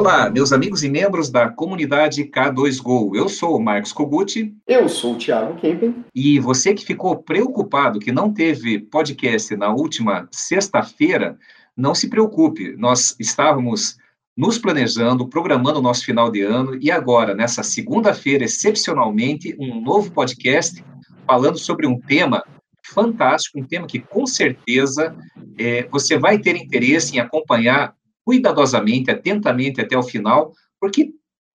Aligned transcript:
Olá, 0.00 0.30
meus 0.30 0.50
amigos 0.50 0.82
e 0.82 0.88
membros 0.88 1.28
da 1.28 1.50
comunidade 1.50 2.24
K2Go. 2.24 3.14
Eu 3.14 3.28
sou 3.28 3.54
o 3.54 3.62
Marcos 3.62 3.92
Koguchi. 3.92 4.54
Eu 4.66 4.88
sou 4.88 5.12
o 5.12 5.18
Thiago 5.18 5.60
Kempen. 5.60 5.94
E 6.14 6.40
você 6.40 6.72
que 6.72 6.86
ficou 6.86 7.18
preocupado 7.18 8.00
que 8.00 8.10
não 8.10 8.32
teve 8.32 8.78
podcast 8.78 9.54
na 9.56 9.68
última 9.68 10.26
sexta-feira, 10.32 11.38
não 11.76 11.94
se 11.94 12.08
preocupe. 12.08 12.74
Nós 12.78 13.14
estávamos 13.20 13.98
nos 14.34 14.56
planejando, 14.56 15.28
programando 15.28 15.80
o 15.80 15.82
nosso 15.82 16.02
final 16.06 16.30
de 16.30 16.40
ano 16.40 16.78
e 16.80 16.90
agora, 16.90 17.34
nessa 17.34 17.62
segunda-feira, 17.62 18.44
excepcionalmente, 18.44 19.54
um 19.60 19.82
novo 19.82 20.10
podcast 20.12 20.82
falando 21.26 21.58
sobre 21.58 21.86
um 21.86 22.00
tema 22.00 22.42
fantástico, 22.82 23.60
um 23.60 23.64
tema 23.64 23.86
que 23.86 23.98
com 23.98 24.26
certeza 24.26 25.14
é, 25.58 25.86
você 25.92 26.18
vai 26.18 26.38
ter 26.38 26.56
interesse 26.56 27.16
em 27.16 27.20
acompanhar 27.20 27.94
cuidadosamente, 28.24 29.10
atentamente 29.10 29.80
até 29.80 29.96
o 29.96 30.02
final, 30.02 30.52
porque 30.80 31.12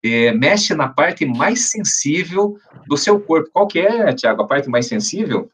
é, 0.05 0.33
mexe 0.33 0.75
na 0.75 0.89
parte 0.89 1.25
mais 1.25 1.71
sensível 1.71 2.57
do 2.87 2.97
seu 2.97 3.21
corpo. 3.21 3.51
Qual 3.53 3.67
que 3.67 3.79
é, 3.79 4.13
Tiago, 4.13 4.43
a 4.43 4.47
parte 4.47 4.69
mais 4.69 4.87
sensível? 4.87 5.49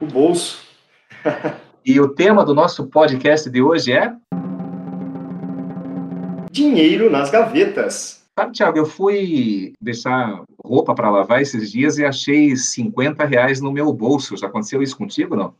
O 0.00 0.06
bolso. 0.06 0.62
e 1.84 2.00
o 2.00 2.08
tema 2.08 2.44
do 2.44 2.54
nosso 2.54 2.86
podcast 2.86 3.50
de 3.50 3.60
hoje 3.60 3.92
é? 3.92 4.14
Dinheiro 6.50 7.10
nas 7.10 7.30
gavetas. 7.30 8.24
Sabe, 8.38 8.52
Tiago, 8.52 8.78
eu 8.78 8.86
fui 8.86 9.72
deixar 9.80 10.44
roupa 10.64 10.94
para 10.94 11.10
lavar 11.10 11.42
esses 11.42 11.72
dias 11.72 11.98
e 11.98 12.04
achei 12.04 12.54
50 12.54 13.24
reais 13.24 13.60
no 13.60 13.72
meu 13.72 13.92
bolso. 13.92 14.36
Já 14.36 14.46
aconteceu 14.46 14.80
isso 14.80 14.96
contigo, 14.96 15.34
não? 15.34 15.54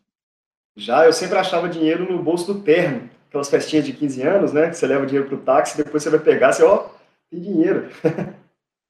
Já, 0.76 1.04
eu 1.04 1.12
sempre 1.12 1.38
achava 1.38 1.68
dinheiro 1.68 2.10
no 2.10 2.22
bolso 2.22 2.52
do 2.52 2.60
terno 2.60 3.10
aquelas 3.28 3.48
festinhas 3.48 3.84
de 3.84 3.92
15 3.92 4.22
anos, 4.22 4.52
né? 4.52 4.68
Que 4.68 4.76
você 4.76 4.86
leva 4.86 5.04
o 5.04 5.06
dinheiro 5.06 5.28
para 5.28 5.36
o 5.36 5.40
táxi, 5.40 5.76
depois 5.76 6.02
você 6.02 6.10
vai 6.10 6.18
pegar, 6.18 6.52
você, 6.52 6.62
ó, 6.62 6.86
tem 7.30 7.40
dinheiro. 7.40 7.88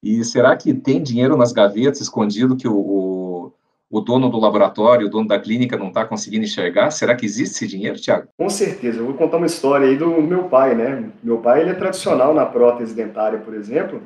e 0.03 0.25
será 0.25 0.57
que 0.57 0.73
tem 0.73 1.03
dinheiro 1.03 1.37
nas 1.37 1.53
gavetas 1.53 2.01
escondido 2.01 2.57
que 2.57 2.69
o, 2.69 2.77
o, 2.77 3.53
o 3.91 4.01
dono 4.01 4.31
do 4.31 4.39
laboratório, 4.39 5.07
o 5.07 5.11
dono 5.11 5.29
da 5.29 5.41
clínica 5.41 5.77
não 5.77 5.89
está 5.89 6.05
conseguindo 6.05 6.45
enxergar? 6.45 6.91
Será 6.91 7.15
que 7.17 7.27
existe 7.27 7.57
esse 7.57 7.67
dinheiro, 7.67 8.01
Tiago? 8.01 8.29
Com 8.37 8.49
certeza. 8.49 8.99
Eu 8.99 9.07
vou 9.07 9.15
contar 9.15 9.39
uma 9.39 9.47
história 9.47 9.89
aí 9.89 9.97
do, 9.97 10.15
do 10.15 10.23
meu 10.23 10.45
pai, 10.45 10.75
né? 10.75 11.11
Meu 11.23 11.39
pai, 11.39 11.61
ele 11.61 11.71
é 11.71 11.75
tradicional 11.75 12.33
na 12.33 12.47
prótese 12.47 12.95
dentária, 12.95 13.39
por 13.39 13.55
exemplo, 13.55 14.01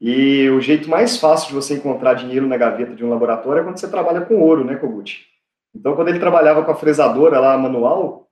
e 0.00 0.48
o 0.50 0.60
jeito 0.60 0.88
mais 0.88 1.16
fácil 1.16 1.48
de 1.48 1.54
você 1.54 1.74
encontrar 1.74 2.14
dinheiro 2.14 2.46
na 2.46 2.56
gaveta 2.56 2.94
de 2.94 3.04
um 3.04 3.10
laboratório 3.10 3.60
é 3.60 3.64
quando 3.64 3.78
você 3.78 3.88
trabalha 3.88 4.20
com 4.20 4.40
ouro, 4.40 4.64
né, 4.64 4.76
Kogut? 4.76 5.26
Então, 5.74 5.94
quando 5.94 6.08
ele 6.08 6.20
trabalhava 6.20 6.62
com 6.62 6.70
a 6.70 6.74
fresadora 6.74 7.40
lá 7.40 7.58
manual, 7.58 8.27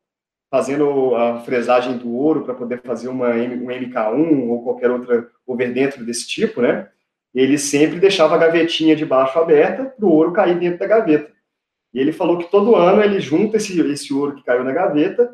fazendo 0.50 1.14
a 1.14 1.40
fresagem 1.40 1.98
do 1.98 2.14
ouro 2.14 2.42
para 2.42 2.54
poder 2.54 2.80
fazer 2.82 3.08
uma, 3.08 3.30
um 3.30 3.66
MK1 3.66 4.48
ou 4.48 4.62
qualquer 4.62 4.90
outra 4.90 5.28
over 5.46 5.72
dentro 5.72 6.04
desse 6.04 6.26
tipo, 6.26 6.62
né? 6.62 6.88
Ele 7.34 7.58
sempre 7.58 8.00
deixava 8.00 8.34
a 8.34 8.38
gavetinha 8.38 8.96
de 8.96 9.04
baixo 9.04 9.38
aberta 9.38 9.84
para 9.84 10.06
o 10.06 10.10
ouro 10.10 10.32
cair 10.32 10.58
dentro 10.58 10.78
da 10.78 10.86
gaveta. 10.86 11.30
E 11.92 11.98
ele 11.98 12.12
falou 12.12 12.38
que 12.38 12.50
todo 12.50 12.76
ano 12.76 13.02
ele 13.02 13.20
junta 13.20 13.56
esse, 13.56 13.78
esse 13.80 14.12
ouro 14.12 14.34
que 14.34 14.44
caiu 14.44 14.64
na 14.64 14.72
gaveta 14.72 15.30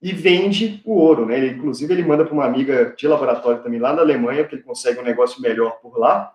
e 0.00 0.12
vende 0.12 0.82
o 0.84 0.94
ouro, 0.94 1.26
né? 1.26 1.36
Ele, 1.36 1.54
inclusive, 1.54 1.92
ele 1.92 2.02
manda 2.02 2.24
para 2.24 2.34
uma 2.34 2.44
amiga 2.44 2.92
de 2.96 3.06
laboratório 3.06 3.62
também 3.62 3.78
lá 3.78 3.92
na 3.92 4.02
Alemanha, 4.02 4.42
porque 4.42 4.56
ele 4.56 4.64
consegue 4.64 4.98
um 4.98 5.04
negócio 5.04 5.40
melhor 5.40 5.80
por 5.80 5.96
lá. 5.96 6.34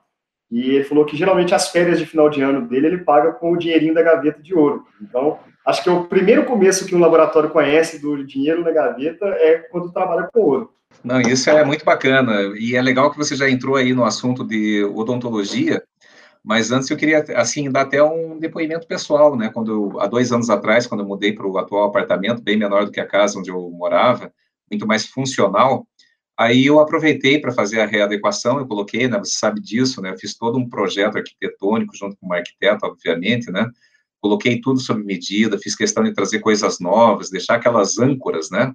E 0.52 0.76
ele 0.76 0.84
falou 0.84 1.06
que 1.06 1.18
geralmente 1.18 1.54
as 1.54 1.70
férias 1.70 2.00
de 2.00 2.06
final 2.06 2.30
de 2.30 2.42
ano 2.42 2.68
dele 2.68 2.88
ele 2.88 2.98
paga 3.00 3.34
com 3.34 3.52
o 3.52 3.58
dinheirinho 3.58 3.94
da 3.94 4.02
gaveta 4.02 4.42
de 4.42 4.54
ouro. 4.54 4.86
Então, 5.02 5.40
acho 5.66 5.84
que 5.84 5.90
é 5.90 5.92
o 5.92 6.06
primeiro 6.06 6.46
começo 6.46 6.86
que 6.86 6.96
um 6.96 7.00
laboratório 7.00 7.50
conhece 7.50 8.00
do 8.00 8.26
dinheiro 8.26 8.64
na 8.64 8.72
gaveta 8.72 9.26
é 9.26 9.58
quando 9.70 9.92
trabalha 9.92 10.30
com 10.32 10.40
ouro. 10.40 10.74
Não, 11.04 11.20
isso 11.22 11.50
é 11.50 11.64
muito 11.64 11.84
bacana. 11.84 12.34
E 12.58 12.76
é 12.76 12.82
legal 12.82 13.12
que 13.12 13.18
você 13.18 13.36
já 13.36 13.50
entrou 13.50 13.76
aí 13.76 13.94
no 13.94 14.06
assunto 14.06 14.44
de 14.44 14.84
odontologia, 14.96 15.84
mas 16.44 16.72
antes 16.72 16.90
eu 16.90 16.96
queria, 16.96 17.26
assim, 17.36 17.70
dar 17.70 17.82
até 17.82 18.02
um 18.02 18.40
depoimento 18.40 18.88
pessoal, 18.88 19.36
né? 19.36 19.50
Quando 19.54 19.72
eu, 19.72 20.00
há 20.00 20.08
dois 20.08 20.32
anos 20.32 20.50
atrás, 20.50 20.88
quando 20.88 21.02
eu 21.02 21.08
mudei 21.08 21.34
para 21.34 21.46
o 21.46 21.58
atual 21.58 21.84
apartamento, 21.84 22.42
bem 22.42 22.58
menor 22.58 22.86
do 22.86 22.92
que 22.92 23.02
a 23.02 23.06
casa 23.06 23.38
onde 23.38 23.50
eu 23.50 23.70
morava, 23.70 24.32
muito 24.72 24.88
mais 24.88 25.06
funcional, 25.06 25.86
Aí 26.38 26.68
eu 26.68 26.80
aproveitei 26.80 27.42
para 27.42 27.52
fazer 27.52 27.82
a 27.82 27.86
readequação, 27.86 28.60
eu 28.60 28.68
coloquei, 28.68 29.08
né, 29.08 29.18
você 29.18 29.38
sabe 29.38 29.60
disso, 29.60 30.02
né, 30.02 30.12
eu 30.12 30.18
fiz 30.20 30.36
todo 30.38 30.58
um 30.58 30.70
projeto 30.70 31.18
arquitetônico 31.18 31.96
junto 31.98 32.16
com 32.18 32.28
o 32.28 32.34
arquiteto, 32.34 32.86
obviamente, 32.86 33.52
né, 33.52 33.68
coloquei 34.22 34.62
tudo 34.62 34.80
sob 34.80 35.04
medida, 35.04 35.58
fiz 35.58 35.76
questão 35.76 36.04
de 36.04 36.14
trazer 36.14 36.40
coisas 36.40 36.80
novas, 36.80 37.32
deixar 37.32 37.56
aquelas 37.56 37.98
âncoras, 37.98 38.52
né, 38.52 38.72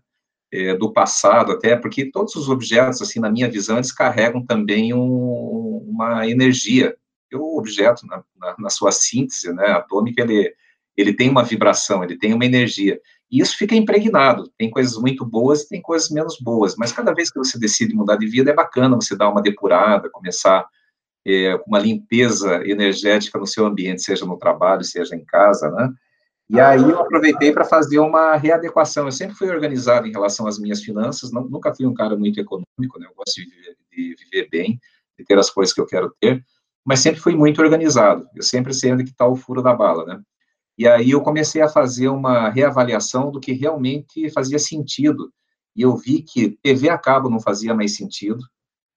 é, 0.53 0.75
do 0.75 0.93
passado 0.93 1.53
até, 1.53 1.77
porque 1.77 2.11
todos 2.11 2.35
os 2.35 2.49
objetos, 2.49 3.01
assim, 3.01 3.21
na 3.21 3.31
minha 3.31 3.49
visão, 3.49 3.77
eles 3.77 3.93
carregam 3.93 4.45
também 4.45 4.93
um, 4.93 5.87
uma 5.89 6.29
energia, 6.29 6.97
e 7.31 7.37
o 7.37 7.57
objeto, 7.57 8.07
na, 8.07 8.25
na, 8.39 8.57
na, 8.59 8.71
sua 8.71 8.91
síntese, 8.91 9.53
né, 9.53 9.69
atômica, 9.69 10.23
ele, 10.23 10.53
ele 10.97 11.15
tem 11.15 11.31
uma 11.31 11.45
vibração, 11.45 12.03
ele 12.03 12.19
tem 12.19 12.35
uma 12.35 12.45
energia, 12.45 13.01
e 13.33 13.41
isso 13.41 13.57
fica 13.57 13.75
impregnado. 13.75 14.53
Tem 14.59 14.69
coisas 14.69 14.95
muito 14.99 15.25
boas 15.25 15.63
e 15.63 15.69
tem 15.71 15.81
coisas 15.81 16.11
menos 16.11 16.37
boas. 16.39 16.77
Mas 16.77 16.93
cada 16.93 17.15
vez 17.15 17.31
que 17.31 17.39
você 17.39 17.59
decide 17.59 17.95
mudar 17.95 18.17
de 18.17 18.27
vida, 18.27 18.51
é 18.51 18.55
bacana 18.55 18.95
você 18.95 19.17
dar 19.17 19.31
uma 19.31 19.41
depurada, 19.41 20.11
começar 20.11 20.69
é, 21.27 21.59
uma 21.67 21.79
limpeza 21.79 22.63
energética 22.69 23.39
no 23.39 23.47
seu 23.47 23.65
ambiente, 23.65 24.03
seja 24.03 24.27
no 24.27 24.37
trabalho, 24.37 24.85
seja 24.85 25.17
em 25.17 25.25
casa, 25.25 25.71
né? 25.71 25.91
E 26.51 26.61
aí 26.61 26.83
eu 26.83 27.01
aproveitei 27.01 27.51
para 27.51 27.65
fazer 27.65 27.99
uma 27.99 28.37
readequação. 28.37 29.07
Eu 29.07 29.13
sempre 29.13 29.35
fui 29.35 29.49
organizado 29.49 30.07
em 30.07 30.13
relação 30.13 30.47
às 30.47 30.59
minhas 30.59 30.83
finanças, 30.83 31.33
não, 31.33 31.45
nunca 31.45 31.75
fui 31.75 31.87
um 31.87 31.95
cara 31.95 32.15
muito 32.15 32.39
econômico, 32.39 32.99
né? 32.99 33.07
Eu 33.07 33.15
gosto 33.17 33.37
de 33.37 33.47
viver, 33.49 33.77
de 33.91 34.17
viver 34.25 34.49
bem, 34.51 34.79
de 35.19 35.25
ter 35.25 35.39
as 35.39 35.49
coisas 35.49 35.75
que 35.75 35.81
eu 35.81 35.87
quero 35.87 36.15
ter, 36.21 36.45
mas 36.85 37.01
sempre 37.01 37.23
fui 37.23 37.35
muito 37.35 37.63
organizado. 37.63 38.27
Eu 38.37 38.43
sempre 38.43 38.75
sei 38.75 38.93
onde 38.93 39.05
que 39.05 39.11
está 39.11 39.27
o 39.27 39.37
furo 39.37 39.63
da 39.63 39.73
bala, 39.73 40.05
né? 40.05 40.21
E 40.79 40.89
aí 40.89 41.11
eu 41.11 41.21
comecei 41.23 41.61
a 41.63 41.69
fazer 41.69 42.09
uma 42.09 42.49
reavaliação 42.49 43.31
do 43.31 43.41
que 43.41 43.53
realmente 43.53 44.31
fazia 44.31 44.59
sentido. 44.59 45.33
E 45.77 45.83
eu 45.83 45.97
vi 45.97 46.23
que 46.23 46.59
TV 46.63 46.89
a 46.89 46.99
cabo 46.99 47.31
não 47.31 47.41
fazia 47.41 47.75
mais 47.75 47.97
sentido, 47.97 48.45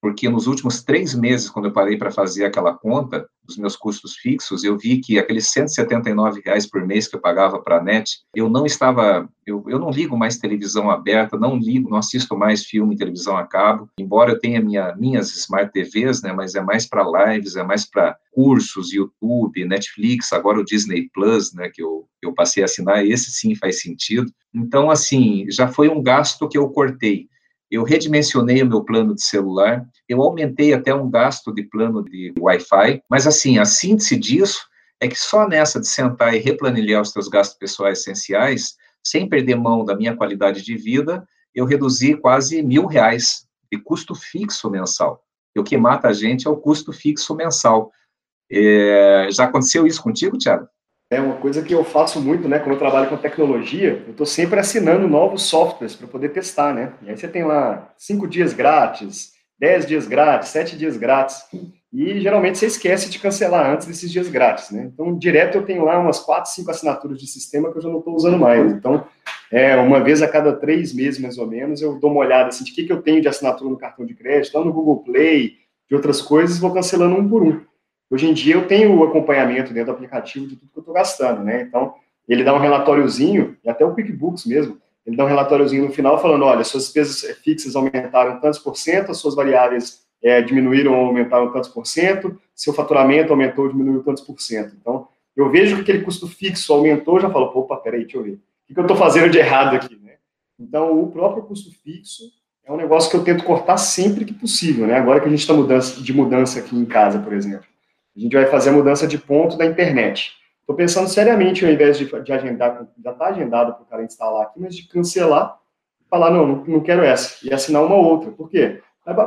porque 0.05 0.29
nos 0.29 0.45
últimos 0.45 0.83
três 0.83 1.15
meses, 1.15 1.49
quando 1.49 1.65
eu 1.65 1.73
parei 1.73 1.97
para 1.97 2.11
fazer 2.11 2.45
aquela 2.45 2.75
conta 2.77 3.27
dos 3.43 3.57
meus 3.57 3.75
custos 3.75 4.15
fixos, 4.15 4.63
eu 4.63 4.77
vi 4.77 4.99
que 4.99 5.17
aqueles 5.17 5.47
179 5.47 6.43
reais 6.45 6.69
por 6.69 6.85
mês 6.85 7.07
que 7.07 7.15
eu 7.15 7.19
pagava 7.19 7.59
para 7.59 7.79
a 7.79 7.83
NET, 7.83 8.19
eu 8.35 8.47
não 8.47 8.67
estava, 8.67 9.27
eu, 9.47 9.63
eu 9.67 9.79
não 9.79 9.89
ligo 9.89 10.15
mais 10.15 10.37
televisão 10.37 10.91
aberta, 10.91 11.39
não 11.39 11.57
ligo, 11.57 11.89
não 11.89 11.97
assisto 11.97 12.37
mais 12.37 12.63
filme 12.63 12.93
e 12.93 12.97
televisão 12.99 13.35
a 13.35 13.47
cabo, 13.47 13.89
embora 13.99 14.33
eu 14.33 14.39
tenha 14.39 14.61
minha, 14.61 14.95
minhas 14.95 15.35
Smart 15.35 15.71
TVs, 15.73 16.21
né, 16.21 16.31
mas 16.31 16.53
é 16.53 16.61
mais 16.61 16.87
para 16.87 17.33
lives, 17.33 17.55
é 17.55 17.63
mais 17.63 17.89
para 17.89 18.15
cursos, 18.31 18.93
YouTube, 18.93 19.65
Netflix, 19.65 20.31
agora 20.33 20.59
o 20.59 20.63
Disney 20.63 21.09
Plus, 21.11 21.51
né, 21.51 21.71
que 21.73 21.81
eu, 21.81 22.07
eu 22.21 22.31
passei 22.31 22.61
a 22.61 22.65
assinar, 22.65 23.03
esse 23.03 23.31
sim 23.31 23.55
faz 23.55 23.81
sentido. 23.81 24.31
Então, 24.53 24.91
assim, 24.91 25.47
já 25.49 25.67
foi 25.67 25.89
um 25.89 26.03
gasto 26.03 26.47
que 26.47 26.59
eu 26.59 26.69
cortei 26.69 27.27
eu 27.75 27.83
redimensionei 27.83 28.61
o 28.61 28.65
meu 28.65 28.83
plano 28.83 29.13
de 29.13 29.23
celular, 29.23 29.85
eu 30.07 30.21
aumentei 30.21 30.73
até 30.73 30.93
um 30.93 31.09
gasto 31.09 31.53
de 31.53 31.63
plano 31.63 32.03
de 32.03 32.33
Wi-Fi, 32.39 33.01
mas 33.09 33.27
assim, 33.27 33.57
a 33.57 33.65
síntese 33.65 34.17
disso 34.17 34.65
é 34.99 35.07
que 35.07 35.19
só 35.19 35.47
nessa 35.47 35.79
de 35.79 35.87
sentar 35.87 36.33
e 36.33 36.39
replanilhar 36.39 37.01
os 37.01 37.11
seus 37.11 37.27
gastos 37.27 37.57
pessoais 37.57 37.99
essenciais, 37.99 38.75
sem 39.03 39.27
perder 39.27 39.55
mão 39.55 39.83
da 39.83 39.95
minha 39.95 40.15
qualidade 40.15 40.63
de 40.63 40.75
vida, 40.75 41.27
eu 41.53 41.65
reduzi 41.65 42.15
quase 42.15 42.61
mil 42.63 42.85
reais 42.85 43.45
de 43.71 43.77
custo 43.79 44.15
fixo 44.15 44.69
mensal. 44.69 45.21
O 45.57 45.63
que 45.63 45.77
mata 45.77 46.09
a 46.09 46.13
gente 46.13 46.47
é 46.47 46.49
o 46.49 46.57
custo 46.57 46.91
fixo 46.91 47.35
mensal. 47.35 47.91
É, 48.51 49.27
já 49.31 49.45
aconteceu 49.45 49.87
isso 49.87 50.01
contigo, 50.01 50.37
Tiago? 50.37 50.67
É 51.09 51.21
uma 51.21 51.35
coisa 51.35 51.61
que 51.61 51.73
eu 51.73 51.83
faço 51.83 52.19
muito, 52.19 52.47
né? 52.47 52.57
Quando 52.57 52.71
eu 52.73 52.79
trabalho 52.79 53.07
com 53.07 53.17
tecnologia, 53.17 54.03
eu 54.05 54.11
estou 54.11 54.25
sempre 54.25 54.59
assinando 54.59 55.07
novos 55.07 55.43
softwares 55.43 55.95
para 55.95 56.07
poder 56.07 56.29
testar, 56.29 56.73
né? 56.73 56.93
E 57.03 57.09
aí 57.09 57.17
você 57.17 57.27
tem 57.27 57.43
lá 57.43 57.93
cinco 57.95 58.27
dias 58.27 58.53
grátis, 58.53 59.33
dez 59.59 59.85
dias 59.85 60.07
grátis, 60.07 60.49
sete 60.49 60.75
dias 60.75 60.97
grátis. 60.97 61.43
E 61.93 62.19
geralmente 62.19 62.57
você 62.57 62.65
esquece 62.65 63.09
de 63.09 63.19
cancelar 63.19 63.71
antes 63.71 63.85
desses 63.87 64.11
dias 64.11 64.27
grátis, 64.27 64.71
né? 64.71 64.89
Então, 64.91 65.15
direto 65.15 65.55
eu 65.55 65.65
tenho 65.65 65.85
lá 65.85 65.99
umas 65.99 66.19
quatro, 66.19 66.51
cinco 66.51 66.71
assinaturas 66.71 67.19
de 67.19 67.27
sistema 67.27 67.71
que 67.71 67.77
eu 67.77 67.81
já 67.81 67.89
não 67.89 67.99
estou 67.99 68.15
usando 68.15 68.37
mais. 68.37 68.71
Então, 68.71 69.05
é, 69.51 69.75
uma 69.77 70.03
vez 70.03 70.21
a 70.23 70.27
cada 70.27 70.53
três 70.53 70.91
meses, 70.91 71.19
mais 71.19 71.37
ou 71.37 71.47
menos, 71.47 71.81
eu 71.81 71.99
dou 71.99 72.11
uma 72.11 72.21
olhada 72.21 72.49
assim, 72.49 72.63
de 72.63 72.71
que, 72.71 72.83
que 72.83 72.91
eu 72.91 73.01
tenho 73.01 73.21
de 73.21 73.27
assinatura 73.27 73.69
no 73.69 73.77
cartão 73.77 74.05
de 74.05 74.15
crédito, 74.15 74.57
lá 74.57 74.65
no 74.65 74.73
Google 74.73 75.03
Play, 75.03 75.53
de 75.87 75.95
outras 75.95 76.21
coisas, 76.21 76.57
vou 76.57 76.73
cancelando 76.73 77.15
um 77.15 77.29
por 77.29 77.43
um. 77.43 77.61
Hoje 78.15 78.29
em 78.29 78.33
dia 78.33 78.55
eu 78.55 78.65
tenho 78.65 78.97
o 78.97 79.03
acompanhamento 79.03 79.73
dentro 79.73 79.91
do 79.91 79.95
aplicativo 79.97 80.47
de 80.47 80.55
tudo 80.55 80.71
que 80.71 80.77
eu 80.77 80.79
estou 80.79 80.93
gastando, 80.93 81.43
né? 81.43 81.63
Então, 81.63 81.95
ele 82.29 82.45
dá 82.45 82.55
um 82.55 82.59
relatóriozinho, 82.59 83.57
e 83.61 83.69
até 83.69 83.83
o 83.83 83.93
QuickBooks 83.93 84.45
mesmo, 84.45 84.77
ele 85.05 85.17
dá 85.17 85.25
um 85.25 85.27
relatóriozinho 85.27 85.83
no 85.83 85.91
final 85.91 86.17
falando, 86.21 86.45
olha, 86.45 86.63
suas 86.63 86.83
despesas 86.83 87.37
fixas 87.43 87.75
aumentaram 87.75 88.39
tantos 88.39 88.57
por 88.57 88.77
cento, 88.77 89.11
as 89.11 89.17
suas 89.17 89.35
variáveis 89.35 90.05
é, 90.23 90.41
diminuíram 90.41 90.93
ou 90.93 91.07
aumentaram 91.07 91.51
tantos 91.51 91.69
por 91.69 91.85
cento, 91.85 92.39
seu 92.55 92.73
faturamento 92.73 93.33
aumentou 93.33 93.65
ou 93.65 93.71
diminuiu 93.71 94.01
tantos 94.01 94.23
por 94.23 94.39
cento. 94.39 94.77
Então, 94.79 95.09
eu 95.35 95.51
vejo 95.51 95.75
que 95.75 95.81
aquele 95.81 96.05
custo 96.05 96.25
fixo 96.25 96.71
aumentou, 96.71 97.19
já 97.19 97.29
falo, 97.29 97.51
opa, 97.53 97.75
peraí, 97.75 98.03
deixa 98.03 98.17
eu 98.17 98.23
ver. 98.23 98.35
O 98.35 98.39
que, 98.65 98.73
que 98.73 98.79
eu 98.79 98.83
estou 98.83 98.95
fazendo 98.95 99.29
de 99.29 99.39
errado 99.39 99.75
aqui, 99.75 99.99
né? 100.01 100.13
Então, 100.57 100.97
o 101.03 101.11
próprio 101.11 101.43
custo 101.43 101.69
fixo 101.83 102.23
é 102.63 102.71
um 102.71 102.77
negócio 102.77 103.11
que 103.11 103.17
eu 103.17 103.25
tento 103.25 103.43
cortar 103.43 103.75
sempre 103.75 104.23
que 104.23 104.33
possível, 104.33 104.87
né? 104.87 104.95
Agora 104.95 105.19
que 105.19 105.27
a 105.27 105.29
gente 105.29 105.41
está 105.41 105.53
mudança, 105.53 106.01
de 106.01 106.13
mudança 106.13 106.59
aqui 106.59 106.77
em 106.77 106.85
casa, 106.85 107.19
por 107.19 107.33
exemplo. 107.33 107.74
A 108.15 108.19
gente 108.19 108.33
vai 108.33 108.45
fazer 108.45 108.69
a 108.69 108.73
mudança 108.73 109.07
de 109.07 109.17
ponto 109.17 109.57
da 109.57 109.65
internet. 109.65 110.33
Estou 110.61 110.75
pensando 110.75 111.07
seriamente, 111.07 111.65
ao 111.65 111.71
invés 111.71 111.97
de, 111.97 112.05
de 112.05 112.33
agendar, 112.33 112.87
já 113.03 113.11
está 113.11 113.27
agendado 113.27 113.73
para 113.73 113.83
o 113.83 113.85
cara 113.85 114.03
instalar 114.03 114.43
aqui, 114.43 114.59
mas 114.59 114.75
de 114.75 114.87
cancelar, 114.87 115.59
falar, 116.09 116.31
não, 116.31 116.47
não, 116.47 116.65
não 116.65 116.79
quero 116.79 117.03
essa, 117.03 117.45
e 117.45 117.53
assinar 117.53 117.83
uma 117.83 117.95
outra. 117.95 118.31
Por 118.31 118.49
quê? 118.49 118.81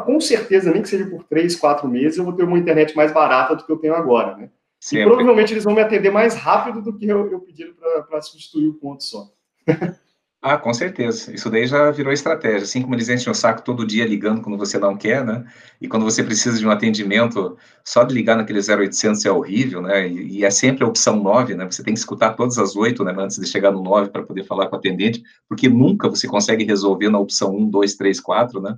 Com 0.05 0.21
certeza, 0.21 0.73
nem 0.73 0.83
que 0.83 0.89
seja 0.89 1.07
por 1.07 1.23
três, 1.25 1.55
quatro 1.55 1.87
meses, 1.87 2.19
eu 2.19 2.25
vou 2.25 2.33
ter 2.33 2.43
uma 2.43 2.59
internet 2.59 2.97
mais 2.97 3.13
barata 3.13 3.55
do 3.55 3.65
que 3.65 3.71
eu 3.71 3.77
tenho 3.77 3.95
agora, 3.95 4.37
né? 4.37 4.51
Sempre. 4.81 5.05
E 5.05 5.07
provavelmente 5.07 5.53
eles 5.53 5.65
vão 5.65 5.75
me 5.75 5.81
atender 5.81 6.11
mais 6.11 6.35
rápido 6.35 6.83
do 6.83 6.97
que 6.97 7.07
eu, 7.07 7.31
eu 7.31 7.41
pedir 7.41 7.75
para 8.09 8.21
substituir 8.21 8.69
o 8.69 8.75
ponto 8.75 9.05
só. 9.05 9.29
Ah, 10.41 10.57
com 10.57 10.73
certeza. 10.73 11.35
Isso 11.35 11.51
daí 11.51 11.67
já 11.67 11.91
virou 11.91 12.13
estratégia. 12.13 12.63
Assim 12.63 12.81
como 12.81 12.95
eles 12.95 13.09
enchem 13.09 13.31
o 13.31 13.35
saco 13.35 13.61
todo 13.65 13.85
dia 13.85 14.07
ligando 14.07 14.41
quando 14.41 14.57
você 14.57 14.79
não 14.79 14.97
quer, 14.97 15.25
né? 15.25 15.45
E 15.81 15.89
quando 15.89 16.05
você 16.05 16.23
precisa 16.23 16.57
de 16.59 16.65
um 16.67 16.71
atendimento, 16.71 17.57
só 17.85 18.05
de 18.05 18.15
ligar 18.15 18.37
naquele 18.37 18.61
0800 18.61 19.25
é 19.27 19.33
horrível, 19.33 19.83
né? 19.83 20.07
E, 20.09 20.39
e 20.39 20.45
é 20.45 20.51
sempre 20.51 20.85
a 20.85 20.87
opção 20.87 21.17
9, 21.21 21.57
né? 21.57 21.65
Você 21.69 21.83
tem 21.83 21.93
que 21.93 21.99
escutar 21.99 22.35
todas 22.35 22.57
as 22.57 22.77
8, 22.77 23.03
né? 23.03 23.13
Antes 23.19 23.37
de 23.37 23.47
chegar 23.49 23.73
no 23.73 23.83
9 23.83 24.11
para 24.11 24.23
poder 24.23 24.45
falar 24.45 24.69
com 24.69 24.77
o 24.77 24.79
atendente, 24.79 25.21
porque 25.49 25.69
nunca 25.69 26.09
você 26.09 26.29
consegue 26.29 26.63
resolver 26.65 27.09
na 27.11 27.19
opção 27.19 27.53
1, 27.57 27.69
2, 27.69 27.97
3, 27.97 28.21
4, 28.21 28.61
né? 28.61 28.77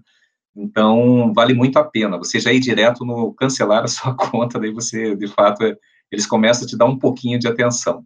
Então, 0.56 1.32
vale 1.34 1.54
muito 1.54 1.78
a 1.78 1.84
pena. 1.84 2.18
Você 2.18 2.40
já 2.40 2.52
ir 2.52 2.60
direto 2.60 3.04
no 3.04 3.34
cancelar 3.34 3.84
a 3.84 3.88
sua 3.88 4.14
conta, 4.14 4.58
daí 4.60 4.72
você, 4.72 5.16
de 5.16 5.28
fato, 5.28 5.64
eles 6.12 6.26
começam 6.26 6.64
a 6.64 6.68
te 6.68 6.76
dar 6.76 6.86
um 6.86 6.98
pouquinho 6.98 7.38
de 7.38 7.48
atenção. 7.48 8.04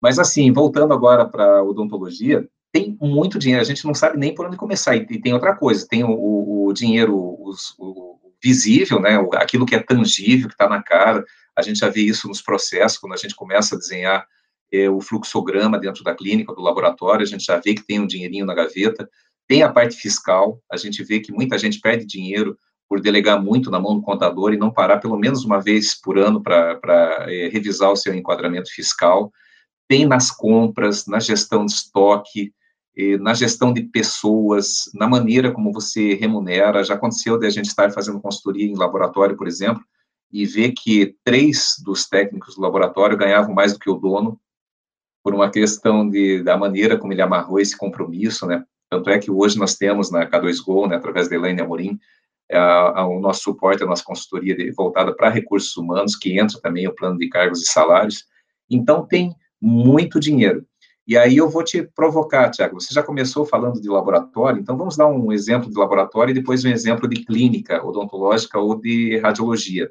Mas, 0.00 0.18
assim, 0.18 0.52
voltando 0.52 0.94
agora 0.94 1.26
para 1.26 1.62
odontologia, 1.64 2.48
tem 2.74 2.98
muito 3.00 3.38
dinheiro, 3.38 3.62
a 3.62 3.64
gente 3.64 3.84
não 3.84 3.94
sabe 3.94 4.18
nem 4.18 4.34
por 4.34 4.46
onde 4.46 4.56
começar. 4.56 4.96
E, 4.96 5.06
tem 5.20 5.32
outra 5.32 5.54
coisa, 5.54 5.86
tem 5.88 6.02
o, 6.02 6.66
o, 6.66 6.72
dinheiro 6.72 7.16
os, 7.40 7.72
o 7.78 8.18
visível, 8.42 9.00
né, 9.00 9.16
aquilo 9.34 9.64
que 9.64 9.76
é 9.76 9.78
tangível, 9.78 10.48
que 10.48 10.54
está 10.54 10.68
na 10.68 10.82
cara, 10.82 11.24
a 11.56 11.62
gente 11.62 11.78
já 11.78 11.88
vê 11.88 12.00
isso 12.00 12.26
nos 12.26 12.42
processos, 12.42 12.98
quando 12.98 13.12
a 13.12 13.16
gente 13.16 13.36
começa 13.36 13.76
a 13.76 13.78
desenhar 13.78 14.26
é, 14.72 14.90
o 14.90 15.00
fluxograma 15.00 15.78
dentro 15.78 16.02
da 16.02 16.16
clínica, 16.16 16.52
do 16.52 16.60
laboratório, 16.60 17.22
a 17.22 17.28
gente 17.28 17.44
já 17.44 17.60
vê 17.60 17.74
que 17.74 17.86
tem 17.86 18.00
um 18.00 18.08
dinheirinho 18.08 18.44
na 18.44 18.54
gaveta, 18.54 19.08
tem 19.46 19.62
a 19.62 19.72
parte 19.72 19.94
fiscal, 19.94 20.60
a 20.68 20.76
gente 20.76 21.04
vê 21.04 21.20
que 21.20 21.30
muita 21.30 21.56
gente 21.56 21.78
perde 21.78 22.04
dinheiro 22.04 22.58
por 22.88 23.00
delegar 23.00 23.40
muito 23.40 23.70
na 23.70 23.78
mão 23.78 23.94
do 23.94 24.02
contador 24.02 24.52
e 24.52 24.58
não 24.58 24.72
parar 24.72 24.98
pelo 24.98 25.16
menos 25.16 25.44
uma 25.44 25.60
vez 25.60 25.94
por 25.94 26.18
ano 26.18 26.42
para 26.42 27.24
é, 27.28 27.48
revisar 27.52 27.92
o 27.92 27.96
seu 27.96 28.12
enquadramento 28.12 28.68
fiscal, 28.68 29.32
tem 29.86 30.04
nas 30.04 30.32
compras, 30.32 31.06
na 31.06 31.20
gestão 31.20 31.64
de 31.64 31.72
estoque, 31.72 32.52
na 33.20 33.34
gestão 33.34 33.72
de 33.72 33.82
pessoas, 33.82 34.90
na 34.94 35.08
maneira 35.08 35.52
como 35.52 35.72
você 35.72 36.14
remunera. 36.14 36.84
Já 36.84 36.94
aconteceu 36.94 37.38
de 37.38 37.46
a 37.46 37.50
gente 37.50 37.66
estar 37.66 37.90
fazendo 37.90 38.20
consultoria 38.20 38.66
em 38.66 38.76
laboratório, 38.76 39.36
por 39.36 39.48
exemplo, 39.48 39.84
e 40.32 40.46
ver 40.46 40.72
que 40.72 41.16
três 41.24 41.76
dos 41.84 42.08
técnicos 42.08 42.54
do 42.54 42.60
laboratório 42.62 43.16
ganhavam 43.16 43.54
mais 43.54 43.72
do 43.72 43.78
que 43.78 43.90
o 43.90 43.94
dono, 43.94 44.38
por 45.22 45.34
uma 45.34 45.50
questão 45.50 46.08
de, 46.08 46.42
da 46.42 46.56
maneira 46.56 46.98
como 46.98 47.12
ele 47.12 47.22
amarrou 47.22 47.58
esse 47.58 47.76
compromisso, 47.76 48.46
né? 48.46 48.64
Tanto 48.90 49.10
é 49.10 49.18
que 49.18 49.30
hoje 49.30 49.58
nós 49.58 49.74
temos 49.74 50.10
na 50.10 50.28
K2Go, 50.28 50.88
né, 50.88 50.96
através 50.96 51.28
da 51.28 51.34
Elaine 51.34 51.62
Amorim, 51.62 51.98
a, 52.52 53.00
a, 53.00 53.06
o 53.06 53.18
nosso 53.20 53.42
suporte, 53.42 53.82
a 53.82 53.86
nossa 53.86 54.04
consultoria 54.04 54.54
de, 54.54 54.70
voltada 54.70 55.14
para 55.14 55.30
recursos 55.30 55.76
humanos, 55.76 56.14
que 56.14 56.38
entra 56.38 56.60
também 56.60 56.86
o 56.86 56.94
plano 56.94 57.18
de 57.18 57.28
cargos 57.28 57.62
e 57.62 57.66
salários. 57.66 58.26
Então, 58.70 59.06
tem 59.06 59.34
muito 59.60 60.20
dinheiro. 60.20 60.64
E 61.06 61.18
aí 61.18 61.36
eu 61.36 61.50
vou 61.50 61.62
te 61.62 61.82
provocar, 61.82 62.50
Tiago. 62.50 62.80
Você 62.80 62.94
já 62.94 63.02
começou 63.02 63.44
falando 63.44 63.80
de 63.80 63.88
laboratório, 63.88 64.60
então 64.60 64.76
vamos 64.76 64.96
dar 64.96 65.06
um 65.06 65.30
exemplo 65.32 65.70
de 65.70 65.78
laboratório 65.78 66.32
e 66.32 66.34
depois 66.34 66.64
um 66.64 66.70
exemplo 66.70 67.06
de 67.06 67.24
clínica 67.24 67.84
odontológica 67.84 68.58
ou 68.58 68.80
de 68.80 69.18
radiologia. 69.18 69.90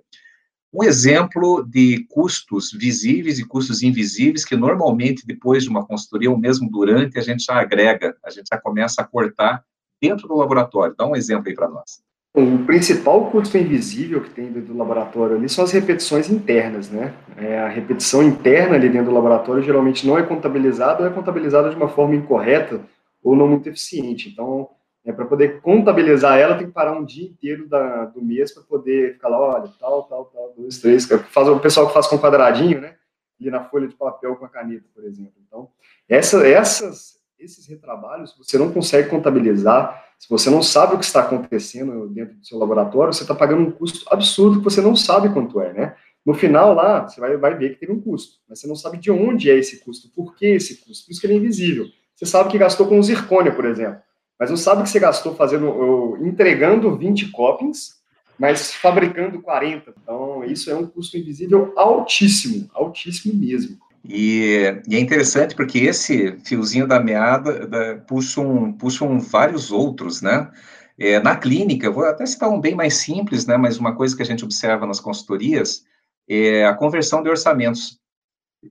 Um 0.74 0.83
exemplo 0.83 1.63
de 1.63 2.04
custos 2.10 2.71
visíveis 2.71 3.38
e 3.38 3.45
custos 3.45 3.83
invisíveis 3.83 4.44
que 4.44 4.56
normalmente 4.56 5.24
depois 5.24 5.63
de 5.63 5.69
uma 5.69 5.86
consultoria 5.86 6.31
ou 6.31 6.38
mesmo 6.38 6.68
durante 6.68 7.19
a 7.19 7.21
gente 7.21 7.44
já 7.44 7.60
agrega, 7.62 8.18
a 8.25 8.31
gente 8.31 8.48
já 8.51 8.60
começa 8.60 9.00
a 9.00 9.06
cortar 9.06 9.63
dentro 10.01 10.27
do 10.27 10.36
laboratório. 10.36 10.95
Dá 10.98 11.06
um 11.06 11.15
exemplo 11.15 11.48
aí 11.48 11.54
para 11.54 11.69
nós. 11.69 12.01
O 12.35 12.65
principal 12.65 13.30
custo 13.30 13.56
invisível 13.59 14.19
que 14.19 14.31
tem 14.31 14.51
dentro 14.51 14.74
do 14.74 14.77
laboratório 14.77 15.35
ali 15.35 15.47
são 15.47 15.63
as 15.63 15.71
repetições 15.71 16.31
internas, 16.31 16.89
né? 16.89 17.13
É, 17.38 17.59
a 17.59 17.68
repetição 17.68 18.24
interna 18.24 18.75
ali 18.75 18.89
dentro 18.89 19.09
do 19.09 19.13
laboratório 19.13 19.62
geralmente 19.62 20.07
não 20.07 20.18
é 20.18 20.24
contabilizada 20.24 21.03
ou 21.03 21.07
é 21.07 21.13
contabilizada 21.13 21.69
de 21.69 21.75
uma 21.75 21.88
forma 21.88 22.15
incorreta 22.15 22.81
ou 23.21 23.35
não 23.35 23.47
muito 23.47 23.69
eficiente. 23.69 24.30
Então, 24.30 24.68
é, 25.06 25.12
para 25.12 25.25
poder 25.25 25.62
contabilizar 25.62 26.39
ela, 26.39 26.56
tem 26.56 26.65
que 26.65 26.74
parar 26.74 26.97
um 26.97 27.06
dia 27.06 27.24
inteiro 27.24 27.68
da, 27.68 28.06
do 28.06 28.19
mês 28.19 28.51
para 28.51 28.63
poder 28.63 29.13
ficar 29.13 29.29
lá, 29.29 29.39
olha, 29.39 29.69
tal, 29.79 30.03
tal, 30.03 30.25
tal, 30.25 30.53
dois, 30.57 30.79
três. 30.79 31.06
Faz, 31.06 31.47
o 31.47 31.59
pessoal 31.59 31.86
que 31.86 31.94
faz 31.94 32.07
com 32.07 32.18
quadradinho, 32.18 32.81
né? 32.81 32.95
Ali 33.39 33.51
na 33.51 33.63
folha 33.65 33.88
de 33.88 33.94
papel 33.95 34.36
com 34.38 34.45
a 34.45 34.50
caneta, 34.50 34.86
por 34.95 35.03
exemplo. 35.03 35.33
Então, 35.47 35.69
essa, 36.09 36.47
essas, 36.47 37.19
esses 37.38 37.68
retrabalhos 37.68 38.36
você 38.36 38.57
não 38.57 38.71
consegue 38.71 39.09
contabilizar 39.09 40.03
se 40.23 40.29
você 40.29 40.49
não 40.49 40.63
sabe 40.63 40.95
o 40.95 40.97
que 40.97 41.03
está 41.03 41.19
acontecendo 41.19 42.07
dentro 42.07 42.35
do 42.35 42.45
seu 42.45 42.57
laboratório, 42.57 43.13
você 43.13 43.23
está 43.23 43.35
pagando 43.35 43.63
um 43.63 43.71
custo 43.71 44.05
absurdo 44.09 44.59
que 44.59 44.63
você 44.63 44.79
não 44.79 44.95
sabe 44.95 45.27
quanto 45.33 45.59
é, 45.59 45.73
né? 45.73 45.95
No 46.25 46.33
final, 46.33 46.73
lá, 46.73 47.05
você 47.05 47.19
vai, 47.19 47.35
vai 47.35 47.57
ver 47.57 47.73
que 47.73 47.81
teve 47.81 47.91
um 47.91 47.99
custo, 47.99 48.37
mas 48.47 48.61
você 48.61 48.65
não 48.65 48.73
sabe 48.73 48.97
de 48.97 49.11
onde 49.11 49.51
é 49.51 49.57
esse 49.57 49.83
custo, 49.83 50.07
por 50.15 50.33
que 50.33 50.45
esse 50.45 50.77
custo, 50.77 51.05
por 51.05 51.11
isso 51.11 51.19
que 51.19 51.27
ele 51.27 51.33
é 51.33 51.35
invisível. 51.35 51.87
Você 52.15 52.25
sabe 52.25 52.49
que 52.49 52.57
gastou 52.57 52.87
com 52.87 53.03
zircônia, 53.03 53.53
por 53.53 53.65
exemplo, 53.65 53.99
mas 54.39 54.49
não 54.49 54.55
sabe 54.55 54.83
que 54.83 54.89
você 54.89 54.97
gastou 54.97 55.35
fazendo, 55.35 56.17
entregando 56.21 56.95
20 56.95 57.29
copings, 57.29 57.97
mas 58.39 58.73
fabricando 58.73 59.41
40. 59.41 59.93
Então, 60.01 60.41
isso 60.45 60.71
é 60.71 60.75
um 60.75 60.87
custo 60.87 61.17
invisível 61.17 61.73
altíssimo, 61.75 62.69
altíssimo 62.73 63.33
mesmo. 63.33 63.77
E, 64.03 64.81
e, 64.88 64.95
é 64.95 65.00
interessante 65.00 65.55
porque 65.55 65.79
esse 65.79 66.38
fiozinho 66.45 66.85
da 66.85 67.00
meada 67.00 67.65
da, 67.65 67.95
puxam, 67.97 68.73
puxam 68.73 69.19
vários 69.19 69.71
outros, 69.71 70.21
né? 70.21 70.51
É, 71.00 71.19
na 71.19 71.35
clínica, 71.35 71.89
vou 71.89 72.05
até 72.05 72.25
citar 72.25 72.50
um 72.50 72.61
bem 72.61 72.75
mais 72.75 72.95
simples, 72.95 73.45
né? 73.45 73.57
Mas 73.57 73.77
uma 73.77 73.95
coisa 73.95 74.15
que 74.15 74.21
a 74.21 74.25
gente 74.25 74.44
observa 74.44 74.85
nas 74.85 75.00
consultorias 75.00 75.83
é 76.27 76.65
a 76.65 76.73
conversão 76.73 77.23
de 77.23 77.29
orçamentos. 77.29 78.00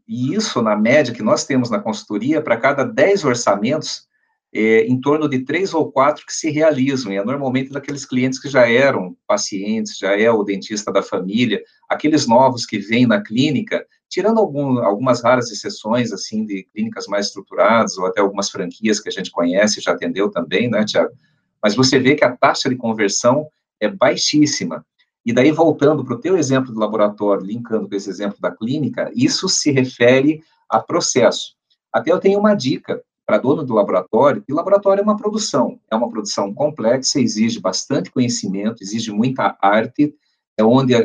E 0.07 0.35
isso, 0.35 0.63
na 0.63 0.77
média 0.77 1.15
que 1.15 1.23
nós 1.23 1.45
temos 1.45 1.71
na 1.71 1.81
consultoria, 1.81 2.41
para 2.41 2.57
cada 2.57 2.85
10 2.85 3.25
orçamentos, 3.25 4.07
é, 4.55 4.85
em 4.87 5.01
torno 5.01 5.29
de 5.29 5.41
três 5.41 5.73
ou 5.73 5.91
quatro 5.91 6.27
que 6.27 6.33
se 6.33 6.51
realizam, 6.51 7.13
e 7.13 7.17
é 7.17 7.25
normalmente 7.25 7.73
daqueles 7.73 8.05
clientes 8.05 8.39
que 8.39 8.49
já 8.49 8.69
eram 8.69 9.17
pacientes, 9.27 9.97
já 9.97 10.19
é 10.19 10.31
o 10.31 10.45
dentista 10.45 10.93
da 10.93 11.03
família, 11.03 11.63
aqueles 11.89 12.27
novos 12.27 12.67
que 12.67 12.79
vêm 12.79 13.07
na 13.07 13.23
clínica, 13.23 13.85
tirando 14.13 14.39
algum, 14.39 14.79
algumas 14.81 15.23
raras 15.23 15.51
exceções, 15.51 16.13
assim, 16.13 16.45
de 16.45 16.65
clínicas 16.65 17.07
mais 17.07 17.29
estruturadas, 17.29 17.97
ou 17.97 18.05
até 18.05 18.21
algumas 18.21 18.51
franquias 18.51 19.01
que 19.01 19.09
a 19.09 19.13
gente 19.13 19.31
conhece, 19.31 19.81
já 19.81 19.93
atendeu 19.93 20.31
também, 20.31 20.69
né, 20.69 20.85
Tiago? 20.85 21.15
Mas 21.63 21.75
você 21.75 21.99
vê 21.99 22.15
que 22.15 22.23
a 22.23 22.37
taxa 22.37 22.69
de 22.69 22.77
conversão 22.77 23.49
é 23.81 23.89
baixíssima. 23.89 24.85
E 25.25 25.33
daí, 25.33 25.51
voltando 25.51 26.05
para 26.05 26.13
o 26.13 26.21
teu 26.21 26.37
exemplo 26.37 26.75
do 26.75 26.79
laboratório, 26.79 27.47
linkando 27.47 27.89
com 27.89 27.95
esse 27.95 28.11
exemplo 28.11 28.37
da 28.39 28.51
clínica, 28.51 29.11
isso 29.15 29.49
se 29.49 29.71
refere 29.71 30.43
a 30.69 30.79
processo. 30.79 31.55
Até 31.91 32.13
eu 32.13 32.21
tenho 32.21 32.39
uma 32.39 32.55
dica 32.55 33.03
para 33.25 33.39
dono 33.39 33.65
do 33.65 33.73
laboratório, 33.73 34.45
e 34.47 34.53
laboratório 34.53 35.01
é 35.01 35.05
uma 35.05 35.17
produção, 35.17 35.81
é 35.91 35.97
uma 35.97 36.11
produção 36.11 36.53
complexa, 36.53 37.19
exige 37.19 37.61
bastante 37.61 38.11
conhecimento, 38.11 38.83
exige 38.83 39.11
muita 39.11 39.57
arte, 39.63 40.15
é 40.59 40.63
onde 40.63 40.95
a, 40.95 41.01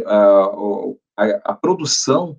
a, 1.16 1.26
a 1.46 1.54
produção 1.54 2.36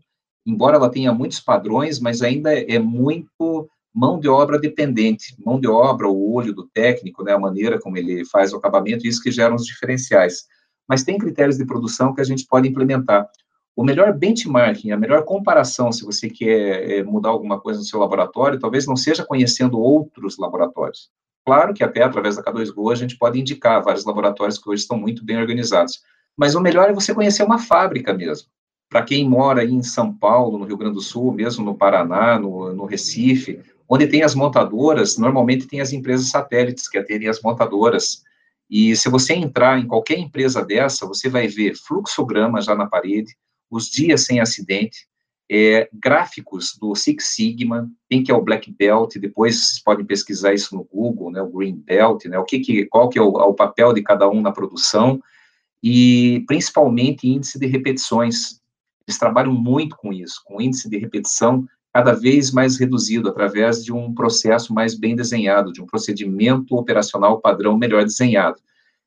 embora 0.48 0.76
ela 0.76 0.88
tenha 0.88 1.12
muitos 1.12 1.40
padrões, 1.40 2.00
mas 2.00 2.22
ainda 2.22 2.58
é 2.58 2.78
muito 2.78 3.68
mão 3.94 4.18
de 4.18 4.28
obra 4.28 4.58
dependente, 4.58 5.36
mão 5.44 5.60
de 5.60 5.68
obra, 5.68 6.08
o 6.08 6.32
olho 6.32 6.54
do 6.54 6.66
técnico, 6.66 7.22
né, 7.22 7.34
a 7.34 7.38
maneira 7.38 7.78
como 7.78 7.98
ele 7.98 8.24
faz 8.24 8.52
o 8.52 8.56
acabamento, 8.56 9.06
isso 9.06 9.22
que 9.22 9.30
gera 9.30 9.54
os 9.54 9.66
diferenciais. 9.66 10.46
Mas 10.88 11.04
tem 11.04 11.18
critérios 11.18 11.58
de 11.58 11.66
produção 11.66 12.14
que 12.14 12.22
a 12.22 12.24
gente 12.24 12.46
pode 12.46 12.66
implementar. 12.66 13.28
O 13.76 13.84
melhor 13.84 14.16
benchmarking, 14.16 14.90
a 14.90 14.96
melhor 14.96 15.22
comparação, 15.24 15.92
se 15.92 16.02
você 16.02 16.30
quer 16.30 16.90
é, 16.90 17.02
mudar 17.02 17.28
alguma 17.28 17.60
coisa 17.60 17.80
no 17.80 17.84
seu 17.84 18.00
laboratório, 18.00 18.58
talvez 18.58 18.86
não 18.86 18.96
seja 18.96 19.26
conhecendo 19.26 19.78
outros 19.78 20.38
laboratórios. 20.38 21.10
Claro 21.44 21.74
que 21.74 21.84
até 21.84 22.02
através 22.02 22.36
da 22.36 22.42
K2Go 22.42 22.90
a 22.90 22.94
gente 22.94 23.18
pode 23.18 23.38
indicar 23.38 23.82
vários 23.82 24.06
laboratórios 24.06 24.58
que 24.58 24.68
hoje 24.68 24.82
estão 24.82 24.96
muito 24.96 25.22
bem 25.22 25.36
organizados. 25.36 26.00
Mas 26.36 26.54
o 26.54 26.60
melhor 26.60 26.88
é 26.88 26.92
você 26.94 27.14
conhecer 27.14 27.42
uma 27.42 27.58
fábrica 27.58 28.14
mesmo 28.14 28.48
para 28.88 29.02
quem 29.02 29.28
mora 29.28 29.64
em 29.64 29.82
São 29.82 30.12
Paulo, 30.12 30.58
no 30.58 30.64
Rio 30.64 30.76
Grande 30.76 30.94
do 30.94 31.00
Sul, 31.00 31.32
mesmo 31.32 31.64
no 31.64 31.74
Paraná, 31.74 32.38
no, 32.38 32.72
no 32.74 32.84
Recife, 32.86 33.60
onde 33.88 34.06
tem 34.06 34.22
as 34.22 34.34
montadoras, 34.34 35.16
normalmente 35.16 35.66
tem 35.66 35.80
as 35.80 35.92
empresas 35.92 36.28
satélites 36.28 36.88
que 36.88 36.98
atendem 36.98 37.28
as 37.28 37.40
montadoras. 37.40 38.22
E 38.70 38.94
se 38.96 39.08
você 39.08 39.34
entrar 39.34 39.78
em 39.78 39.86
qualquer 39.86 40.18
empresa 40.18 40.64
dessa, 40.64 41.06
você 41.06 41.28
vai 41.28 41.48
ver 41.48 41.74
fluxograma 41.74 42.60
já 42.60 42.74
na 42.74 42.86
parede, 42.86 43.34
os 43.70 43.86
dias 43.88 44.24
sem 44.24 44.40
acidente, 44.40 45.06
é, 45.50 45.88
gráficos 45.92 46.76
do 46.78 46.94
Six 46.94 47.24
Sigma, 47.34 47.90
quem 48.08 48.22
que 48.22 48.30
é 48.30 48.34
o 48.34 48.42
Black 48.42 48.70
Belt, 48.70 49.16
depois 49.16 49.80
podem 49.82 50.04
pesquisar 50.04 50.52
isso 50.52 50.76
no 50.76 50.84
Google, 50.84 51.30
né, 51.30 51.40
o 51.40 51.50
Green 51.50 51.76
Belt, 51.76 52.26
né, 52.26 52.38
o 52.38 52.44
que, 52.44 52.58
que 52.60 52.84
qual 52.86 53.08
que 53.08 53.18
é 53.18 53.22
o, 53.22 53.28
o 53.28 53.54
papel 53.54 53.94
de 53.94 54.02
cada 54.02 54.28
um 54.28 54.42
na 54.42 54.52
produção, 54.52 55.22
e 55.82 56.44
principalmente 56.46 57.28
índice 57.28 57.58
de 57.58 57.66
repetições. 57.66 58.60
Eles 59.08 59.18
trabalham 59.18 59.54
muito 59.54 59.96
com 59.96 60.12
isso, 60.12 60.42
com 60.44 60.60
índice 60.60 60.86
de 60.86 60.98
repetição 60.98 61.66
cada 61.94 62.12
vez 62.12 62.52
mais 62.52 62.76
reduzido 62.76 63.30
através 63.30 63.82
de 63.82 63.90
um 63.90 64.14
processo 64.14 64.74
mais 64.74 64.94
bem 64.94 65.16
desenhado, 65.16 65.72
de 65.72 65.80
um 65.80 65.86
procedimento 65.86 66.76
operacional 66.76 67.40
padrão 67.40 67.78
melhor 67.78 68.04
desenhado. 68.04 68.60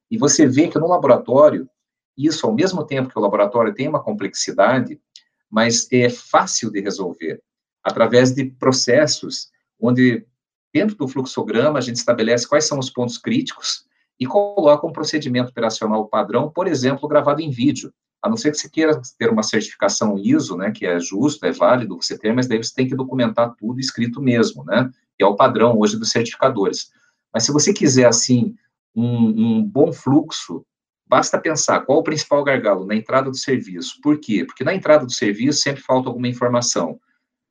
E 0.09 0.17
você 0.17 0.47
vê 0.47 0.67
que 0.67 0.79
no 0.79 0.87
laboratório, 0.87 1.69
isso 2.17 2.47
ao 2.47 2.53
mesmo 2.53 2.83
tempo 2.83 3.09
que 3.09 3.19
o 3.19 3.21
laboratório 3.21 3.75
tem 3.75 3.87
uma 3.87 4.01
complexidade, 4.01 4.99
mas 5.47 5.87
é 5.91 6.09
fácil 6.09 6.71
de 6.71 6.81
resolver 6.81 7.39
através 7.83 8.31
de 8.31 8.45
processos 8.45 9.51
onde, 9.79 10.25
dentro 10.73 10.95
do 10.95 11.07
fluxograma, 11.07 11.77
a 11.77 11.81
gente 11.81 11.97
estabelece 11.97 12.47
quais 12.47 12.65
são 12.65 12.79
os 12.79 12.89
pontos 12.89 13.19
críticos 13.19 13.85
e 14.19 14.25
coloca 14.25 14.87
um 14.87 14.91
procedimento 14.91 15.51
operacional 15.51 16.07
padrão, 16.07 16.49
por 16.49 16.67
exemplo, 16.67 17.07
gravado 17.07 17.39
em 17.39 17.51
vídeo. 17.51 17.93
A 18.21 18.29
não 18.29 18.37
ser 18.37 18.51
que 18.51 18.57
você 18.57 18.69
queira 18.69 19.01
ter 19.17 19.29
uma 19.29 19.43
certificação 19.43 20.17
ISO, 20.17 20.55
né, 20.55 20.71
que 20.71 20.85
é 20.85 20.99
justo, 20.99 21.45
é 21.45 21.51
válido 21.51 21.95
você 21.95 22.17
ter, 22.17 22.33
mas 22.33 22.47
daí 22.47 22.57
você 22.57 22.73
tem 22.73 22.87
que 22.87 22.95
documentar 22.95 23.55
tudo 23.55 23.79
escrito 23.79 24.21
mesmo, 24.21 24.63
né, 24.63 24.91
que 25.17 25.23
é 25.23 25.27
o 25.27 25.35
padrão 25.35 25.79
hoje 25.79 25.97
dos 25.97 26.11
certificadores. 26.11 26.91
Mas 27.33 27.43
se 27.43 27.51
você 27.51 27.73
quiser, 27.73 28.05
assim, 28.05 28.55
um, 28.95 29.57
um 29.57 29.63
bom 29.63 29.91
fluxo 29.91 30.65
Basta 31.11 31.37
pensar 31.37 31.81
qual 31.81 31.99
o 31.99 32.03
principal 32.03 32.41
gargalo 32.41 32.85
na 32.85 32.95
entrada 32.95 33.29
do 33.29 33.35
serviço. 33.35 33.99
Por 34.01 34.17
quê? 34.17 34.45
Porque 34.45 34.63
na 34.63 34.73
entrada 34.73 35.05
do 35.05 35.11
serviço 35.11 35.59
sempre 35.59 35.81
falta 35.81 36.07
alguma 36.07 36.29
informação. 36.29 36.97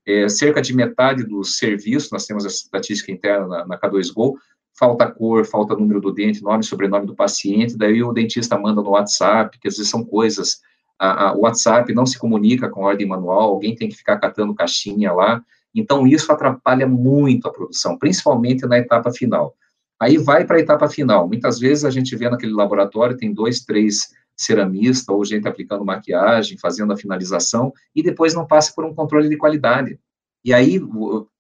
É, 0.06 0.26
cerca 0.30 0.62
de 0.62 0.74
metade 0.74 1.24
dos 1.24 1.58
serviços, 1.58 2.10
nós 2.10 2.24
temos 2.24 2.46
a 2.46 2.48
estatística 2.48 3.12
interna 3.12 3.46
na, 3.46 3.66
na 3.66 3.78
K2Go, 3.78 4.32
falta 4.78 5.10
cor, 5.10 5.44
falta 5.44 5.76
número 5.76 6.00
do 6.00 6.12
dente, 6.12 6.42
nome 6.42 6.60
e 6.60 6.66
sobrenome 6.66 7.06
do 7.06 7.14
paciente, 7.14 7.76
daí 7.76 8.02
o 8.02 8.12
dentista 8.12 8.58
manda 8.58 8.82
no 8.82 8.90
WhatsApp, 8.90 9.58
que 9.58 9.68
às 9.68 9.76
vezes 9.76 9.90
são 9.90 10.04
coisas, 10.04 10.60
a, 10.98 11.28
a, 11.28 11.34
o 11.34 11.40
WhatsApp 11.40 11.92
não 11.94 12.06
se 12.06 12.18
comunica 12.18 12.68
com 12.68 12.82
ordem 12.82 13.06
manual, 13.06 13.50
alguém 13.50 13.74
tem 13.74 13.88
que 13.88 13.96
ficar 13.96 14.18
catando 14.18 14.54
caixinha 14.54 15.12
lá, 15.12 15.42
então 15.74 16.06
isso 16.06 16.30
atrapalha 16.32 16.86
muito 16.86 17.48
a 17.48 17.52
produção, 17.52 17.98
principalmente 17.98 18.66
na 18.66 18.78
etapa 18.78 19.10
final. 19.12 19.54
Aí 20.00 20.16
vai 20.16 20.46
para 20.46 20.56
a 20.56 20.60
etapa 20.60 20.88
final. 20.88 21.28
Muitas 21.28 21.58
vezes 21.58 21.84
a 21.84 21.90
gente 21.90 22.16
vê 22.16 22.28
naquele 22.28 22.52
laboratório, 22.52 23.16
tem 23.16 23.32
dois, 23.34 23.60
três 23.60 24.08
ceramistas, 24.34 25.08
ou 25.08 25.22
gente 25.24 25.46
aplicando 25.46 25.84
maquiagem, 25.84 26.58
fazendo 26.58 26.92
a 26.92 26.96
finalização, 26.96 27.72
e 27.94 28.02
depois 28.02 28.34
não 28.34 28.46
passa 28.46 28.72
por 28.74 28.84
um 28.84 28.94
controle 28.94 29.28
de 29.28 29.36
qualidade. 29.36 29.98
E 30.44 30.54
aí, 30.54 30.80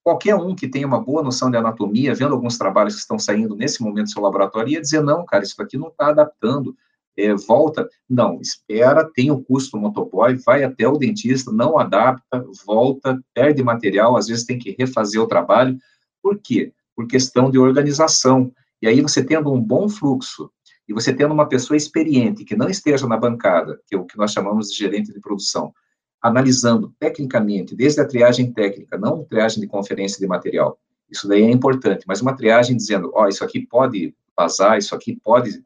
qualquer 0.02 0.34
um 0.34 0.54
que 0.54 0.68
tenha 0.68 0.86
uma 0.86 1.00
boa 1.00 1.22
noção 1.22 1.50
de 1.50 1.56
anatomia, 1.56 2.14
vendo 2.14 2.34
alguns 2.34 2.58
trabalhos 2.58 2.94
que 2.94 3.00
estão 3.00 3.18
saindo 3.18 3.56
nesse 3.56 3.82
momento 3.82 4.06
do 4.06 4.12
seu 4.12 4.22
laboratório, 4.22 4.72
ia 4.72 4.80
dizer, 4.80 5.02
não, 5.02 5.24
cara, 5.24 5.42
isso 5.42 5.60
aqui 5.60 5.78
não 5.78 5.88
está 5.88 6.08
adaptando, 6.08 6.76
é, 7.16 7.34
volta. 7.34 7.88
Não, 8.08 8.40
espera, 8.40 9.08
tem 9.14 9.30
o 9.30 9.42
custo 9.42 9.76
do 9.76 9.80
motoboy, 9.80 10.36
vai 10.44 10.64
até 10.64 10.86
o 10.86 10.98
dentista, 10.98 11.50
não 11.50 11.78
adapta, 11.78 12.44
volta, 12.66 13.18
perde 13.34 13.62
material, 13.62 14.16
às 14.16 14.26
vezes 14.26 14.44
tem 14.44 14.58
que 14.58 14.76
refazer 14.78 15.20
o 15.20 15.26
trabalho. 15.26 15.78
Por 16.22 16.38
quê? 16.38 16.72
por 17.00 17.06
questão 17.06 17.50
de 17.50 17.58
organização. 17.58 18.52
E 18.82 18.86
aí 18.86 19.00
você 19.00 19.24
tendo 19.24 19.50
um 19.50 19.58
bom 19.58 19.88
fluxo 19.88 20.50
e 20.86 20.92
você 20.92 21.14
tendo 21.14 21.32
uma 21.32 21.48
pessoa 21.48 21.74
experiente 21.74 22.44
que 22.44 22.54
não 22.54 22.68
esteja 22.68 23.06
na 23.06 23.16
bancada, 23.16 23.80
que 23.86 23.94
é 23.94 23.98
o 23.98 24.04
que 24.04 24.18
nós 24.18 24.32
chamamos 24.32 24.70
de 24.70 24.76
gerente 24.76 25.10
de 25.10 25.18
produção, 25.18 25.72
analisando 26.22 26.94
tecnicamente, 26.98 27.74
desde 27.74 28.00
a 28.00 28.06
triagem 28.06 28.52
técnica, 28.52 28.98
não 28.98 29.24
triagem 29.24 29.60
de 29.60 29.66
conferência 29.66 30.18
de 30.18 30.26
material. 30.26 30.78
Isso 31.10 31.26
daí 31.26 31.42
é 31.42 31.50
importante, 31.50 32.04
mas 32.06 32.20
uma 32.20 32.36
triagem 32.36 32.76
dizendo, 32.76 33.10
ó, 33.14 33.24
oh, 33.24 33.28
isso 33.28 33.42
aqui 33.42 33.66
pode 33.66 34.14
vazar, 34.36 34.78
isso 34.78 34.94
aqui 34.94 35.18
pode 35.22 35.62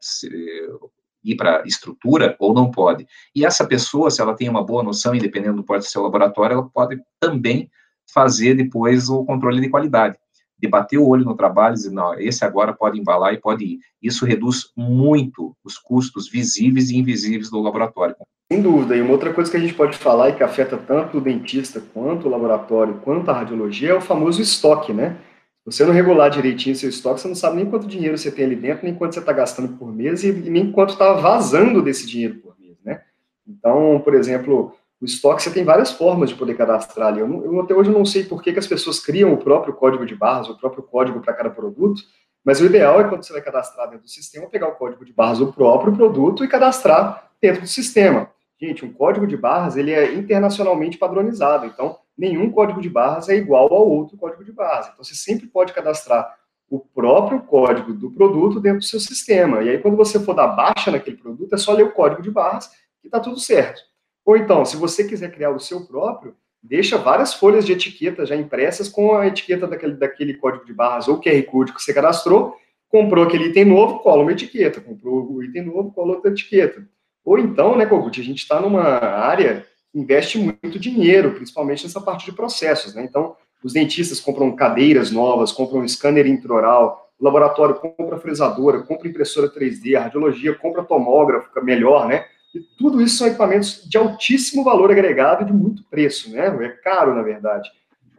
ir 1.23 1.35
para 1.35 1.63
estrutura 1.65 2.35
ou 2.39 2.53
não 2.53 2.71
pode. 2.71 3.07
E 3.35 3.45
essa 3.45 3.65
pessoa, 3.65 4.09
se 4.09 4.21
ela 4.21 4.35
tem 4.35 4.49
uma 4.49 4.63
boa 4.63 4.83
noção, 4.83 5.13
independente 5.13 5.55
do 5.55 5.63
porte 5.63 5.85
do 5.85 5.89
seu 5.89 6.01
laboratório, 6.01 6.55
ela 6.55 6.69
pode 6.69 6.99
também 7.19 7.69
fazer 8.11 8.55
depois 8.55 9.09
o 9.09 9.25
controle 9.25 9.61
de 9.61 9.69
qualidade 9.69 10.17
de 10.57 10.67
bater 10.67 10.97
o 10.97 11.07
olho 11.07 11.25
no 11.25 11.35
trabalho 11.35 11.73
e 11.73 11.75
dizer, 11.75 11.91
não, 11.91 12.13
esse 12.17 12.45
agora 12.45 12.73
pode 12.73 12.99
embalar 12.99 13.33
e 13.33 13.39
pode 13.39 13.65
ir. 13.65 13.79
Isso 14.01 14.25
reduz 14.25 14.71
muito 14.75 15.55
os 15.63 15.77
custos 15.77 16.29
visíveis 16.29 16.89
e 16.89 16.97
invisíveis 16.97 17.49
do 17.49 17.59
laboratório. 17.59 18.15
Sem 18.51 18.61
dúvida, 18.61 18.95
e 18.95 19.01
uma 19.01 19.11
outra 19.11 19.33
coisa 19.33 19.49
que 19.49 19.57
a 19.57 19.59
gente 19.59 19.73
pode 19.73 19.97
falar 19.97 20.29
e 20.29 20.35
que 20.35 20.43
afeta 20.43 20.77
tanto 20.77 21.17
o 21.17 21.21
dentista, 21.21 21.81
quanto 21.93 22.27
o 22.27 22.29
laboratório, 22.29 22.99
quanto 23.03 23.31
a 23.31 23.33
radiologia, 23.33 23.89
é 23.89 23.93
o 23.95 24.01
famoso 24.01 24.39
estoque, 24.39 24.93
né? 24.93 25.17
Se 25.63 25.71
você 25.71 25.83
não 25.83 25.91
regular 25.91 26.29
direitinho 26.29 26.75
seu 26.75 26.87
estoque, 26.87 27.21
você 27.21 27.27
não 27.27 27.33
sabe 27.33 27.55
nem 27.55 27.65
quanto 27.65 27.87
dinheiro 27.87 28.15
você 28.15 28.31
tem 28.31 28.45
ali 28.45 28.55
dentro, 28.55 28.85
nem 28.85 28.93
quanto 28.93 29.13
você 29.15 29.19
está 29.19 29.33
gastando 29.33 29.75
por 29.79 29.91
mês 29.91 30.23
e 30.23 30.31
nem 30.31 30.71
quanto 30.71 30.91
está 30.91 31.13
vazando 31.13 31.81
desse 31.81 32.05
dinheiro 32.05 32.35
por 32.35 32.55
mês, 32.59 32.77
né? 32.83 33.01
Então, 33.47 33.99
por 34.03 34.13
exemplo, 34.13 34.75
o 35.01 35.05
estoque 35.05 35.41
você 35.41 35.49
tem 35.49 35.63
várias 35.63 35.91
formas 35.91 36.29
de 36.29 36.35
poder 36.35 36.55
cadastrar 36.55 37.07
ali. 37.07 37.21
Eu, 37.21 37.45
eu 37.45 37.61
até 37.61 37.73
hoje 37.73 37.89
não 37.89 38.05
sei 38.05 38.25
por 38.25 38.43
que, 38.43 38.53
que 38.53 38.59
as 38.59 38.67
pessoas 38.67 38.99
criam 38.99 39.33
o 39.33 39.37
próprio 39.37 39.73
código 39.73 40.05
de 40.05 40.13
barras, 40.13 40.49
o 40.49 40.57
próprio 40.57 40.83
código 40.83 41.19
para 41.19 41.33
cada 41.33 41.49
produto, 41.49 42.03
mas 42.43 42.61
o 42.61 42.65
ideal 42.67 43.01
é 43.01 43.05
quando 43.05 43.23
você 43.23 43.33
vai 43.33 43.41
cadastrar 43.41 43.89
dentro 43.89 44.05
do 44.05 44.09
sistema, 44.09 44.45
pegar 44.45 44.67
o 44.67 44.75
código 44.75 45.03
de 45.03 45.11
barras 45.11 45.39
do 45.39 45.51
próprio 45.51 45.95
produto 45.95 46.45
e 46.45 46.47
cadastrar 46.47 47.31
dentro 47.41 47.61
do 47.61 47.67
sistema. 47.67 48.34
Gente, 48.65 48.83
um 48.83 48.91
código 48.91 49.27
de 49.27 49.37
barras 49.37 49.77
ele 49.77 49.91
é 49.91 50.15
internacionalmente 50.15 50.97
padronizado, 50.97 51.67
então 51.67 51.99
nenhum 52.17 52.49
código 52.49 52.81
de 52.81 52.89
barras 52.89 53.29
é 53.29 53.35
igual 53.35 53.71
ao 53.71 53.87
outro 53.87 54.17
código 54.17 54.43
de 54.43 54.51
barras. 54.51 54.87
Então 54.87 55.03
você 55.03 55.13
sempre 55.13 55.45
pode 55.45 55.71
cadastrar 55.71 56.35
o 56.67 56.79
próprio 56.79 57.41
código 57.41 57.93
do 57.93 58.09
produto 58.09 58.59
dentro 58.59 58.79
do 58.79 58.85
seu 58.85 58.99
sistema. 58.99 59.61
E 59.61 59.69
aí 59.69 59.77
quando 59.77 59.95
você 59.95 60.19
for 60.19 60.33
dar 60.33 60.47
baixa 60.47 60.89
naquele 60.89 61.17
produto, 61.17 61.53
é 61.53 61.57
só 61.59 61.73
ler 61.73 61.83
o 61.83 61.91
código 61.91 62.23
de 62.23 62.31
barras 62.31 62.71
e 63.03 63.07
está 63.07 63.19
tudo 63.19 63.39
certo. 63.39 63.81
Ou 64.25 64.35
então, 64.35 64.65
se 64.65 64.75
você 64.75 65.03
quiser 65.03 65.31
criar 65.31 65.51
o 65.51 65.59
seu 65.59 65.85
próprio, 65.85 66.35
deixa 66.63 66.97
várias 66.97 67.35
folhas 67.35 67.67
de 67.67 67.73
etiqueta 67.73 68.25
já 68.25 68.35
impressas 68.35 68.89
com 68.89 69.15
a 69.15 69.27
etiqueta 69.27 69.67
daquele, 69.67 69.93
daquele 69.93 70.33
código 70.33 70.65
de 70.65 70.73
barras 70.73 71.07
ou 71.07 71.21
QR 71.21 71.43
Code 71.43 71.71
que 71.71 71.83
você 71.83 71.93
cadastrou, 71.93 72.57
comprou 72.89 73.25
aquele 73.25 73.49
item 73.49 73.65
novo, 73.65 73.99
cola 73.99 74.23
uma 74.23 74.31
etiqueta, 74.31 74.81
comprou 74.81 75.31
o 75.31 75.43
item 75.43 75.65
novo, 75.65 75.91
cola 75.91 76.15
outra 76.15 76.31
etiqueta. 76.31 76.83
Ou 77.25 77.39
então, 77.39 77.75
né, 77.75 77.87
Kogut, 77.87 78.21
a 78.21 78.23
gente 78.23 78.43
está 78.43 78.61
numa 78.61 78.83
área 78.83 79.65
que 79.91 79.99
investe 79.99 80.37
muito 80.37 80.77
dinheiro, 80.77 81.31
principalmente 81.31 81.83
nessa 81.83 81.99
parte 81.99 82.25
de 82.25 82.31
processos, 82.31 82.93
né? 82.93 83.03
Então, 83.03 83.35
os 83.63 83.73
dentistas 83.73 84.19
compram 84.19 84.55
cadeiras 84.55 85.11
novas, 85.11 85.51
compram 85.51 85.79
um 85.79 85.87
scanner 85.87 86.27
intraoral, 86.27 87.09
o 87.19 87.25
laboratório 87.25 87.75
compra 87.75 88.19
fresadora, 88.19 88.83
compra 88.83 89.07
impressora 89.07 89.49
3D, 89.49 89.95
a 89.95 90.01
radiologia 90.01 90.53
compra 90.53 90.83
tomógrafo, 90.83 91.49
melhor, 91.63 92.07
né? 92.07 92.25
E 92.53 92.59
tudo 92.77 93.01
isso 93.01 93.17
são 93.17 93.27
equipamentos 93.27 93.83
de 93.89 93.97
altíssimo 93.97 94.63
valor 94.63 94.91
agregado 94.91 95.43
e 95.43 95.45
de 95.45 95.53
muito 95.53 95.83
preço, 95.89 96.31
né? 96.31 96.47
É 96.47 96.69
caro, 96.69 97.15
na 97.15 97.23
verdade. 97.23 97.69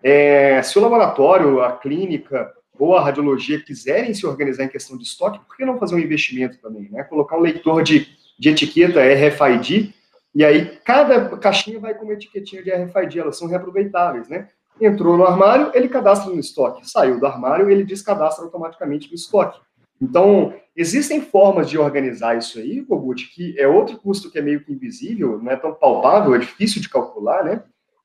É, 0.02 0.60
se 0.62 0.78
o 0.78 0.82
laboratório, 0.82 1.62
a 1.62 1.72
clínica 1.72 2.52
ou 2.78 2.96
a 2.96 3.02
radiologia 3.02 3.62
quiserem 3.62 4.12
se 4.12 4.26
organizar 4.26 4.64
em 4.64 4.68
questão 4.68 4.96
de 4.96 5.04
estoque, 5.04 5.38
por 5.46 5.56
que 5.56 5.64
não 5.64 5.78
fazer 5.78 5.94
um 5.94 6.00
investimento 6.00 6.58
também, 6.58 6.88
né? 6.90 7.04
Colocar 7.04 7.36
um 7.38 7.40
leitor 7.40 7.82
de, 7.82 8.06
de 8.38 8.50
etiqueta 8.50 9.00
RFID, 9.00 9.94
e 10.34 10.44
aí 10.44 10.78
cada 10.84 11.36
caixinha 11.38 11.80
vai 11.80 11.94
com 11.94 12.04
uma 12.04 12.12
etiquetinha 12.12 12.62
de 12.62 12.70
RFID, 12.70 13.18
elas 13.18 13.38
são 13.38 13.48
reaproveitáveis, 13.48 14.28
né? 14.28 14.48
Entrou 14.80 15.16
no 15.16 15.24
armário, 15.24 15.70
ele 15.74 15.88
cadastra 15.88 16.30
no 16.30 16.38
estoque. 16.38 16.88
Saiu 16.88 17.18
do 17.18 17.26
armário, 17.26 17.70
ele 17.70 17.82
descadastra 17.84 18.44
automaticamente 18.44 19.08
no 19.08 19.14
estoque. 19.14 19.58
Então, 20.00 20.52
existem 20.76 21.22
formas 21.22 21.70
de 21.70 21.78
organizar 21.78 22.36
isso 22.36 22.58
aí, 22.58 22.82
Kogut, 22.82 23.34
que 23.34 23.58
é 23.58 23.66
outro 23.66 23.96
custo 23.96 24.30
que 24.30 24.38
é 24.38 24.42
meio 24.42 24.62
que 24.62 24.72
invisível, 24.72 25.40
não 25.42 25.50
é 25.50 25.56
tão 25.56 25.72
palpável, 25.72 26.34
é 26.34 26.38
difícil 26.38 26.82
de 26.82 26.90
calcular, 26.90 27.42
né? 27.42 27.62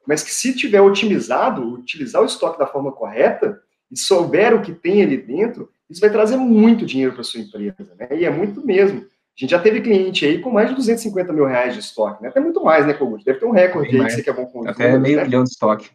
Mas 0.07 0.23
que 0.23 0.31
se 0.31 0.55
tiver 0.55 0.81
otimizado, 0.81 1.73
utilizar 1.73 2.21
o 2.21 2.25
estoque 2.25 2.57
da 2.57 2.65
forma 2.65 2.91
correta 2.91 3.61
e 3.91 4.00
souber 4.00 4.55
o 4.55 4.61
que 4.61 4.71
tem 4.71 5.01
ali 5.03 5.17
dentro, 5.17 5.69
isso 5.89 6.00
vai 6.00 6.09
trazer 6.09 6.38
muito 6.38 6.85
dinheiro 6.85 7.13
para 7.13 7.23
sua 7.23 7.41
empresa, 7.41 7.93
né? 8.00 8.07
E 8.11 8.23
é 8.23 8.29
muito 8.29 8.65
mesmo. 8.65 9.05
A 9.41 9.43
gente 9.43 9.51
já 9.51 9.60
teve 9.60 9.81
cliente 9.81 10.24
aí 10.24 10.38
com 10.38 10.51
mais 10.51 10.69
de 10.69 10.75
250 10.75 11.33
mil 11.33 11.45
reais 11.45 11.74
de 11.74 11.79
estoque, 11.79 12.21
né? 12.21 12.29
Até 12.29 12.39
muito 12.39 12.63
mais, 12.63 12.86
né, 12.86 12.93
Kogut? 12.93 13.25
Deve 13.25 13.39
ter 13.39 13.45
um 13.48 13.51
recorde 13.51 13.89
aí 13.89 14.05
que 14.05 14.12
você 14.12 14.21
quer 14.21 14.36
bom 14.36 14.45
com 14.45 14.69
Até 14.69 14.95
meio 15.00 15.17
né? 15.17 15.24
milhão 15.24 15.43
de 15.43 15.50
estoque. 15.50 15.89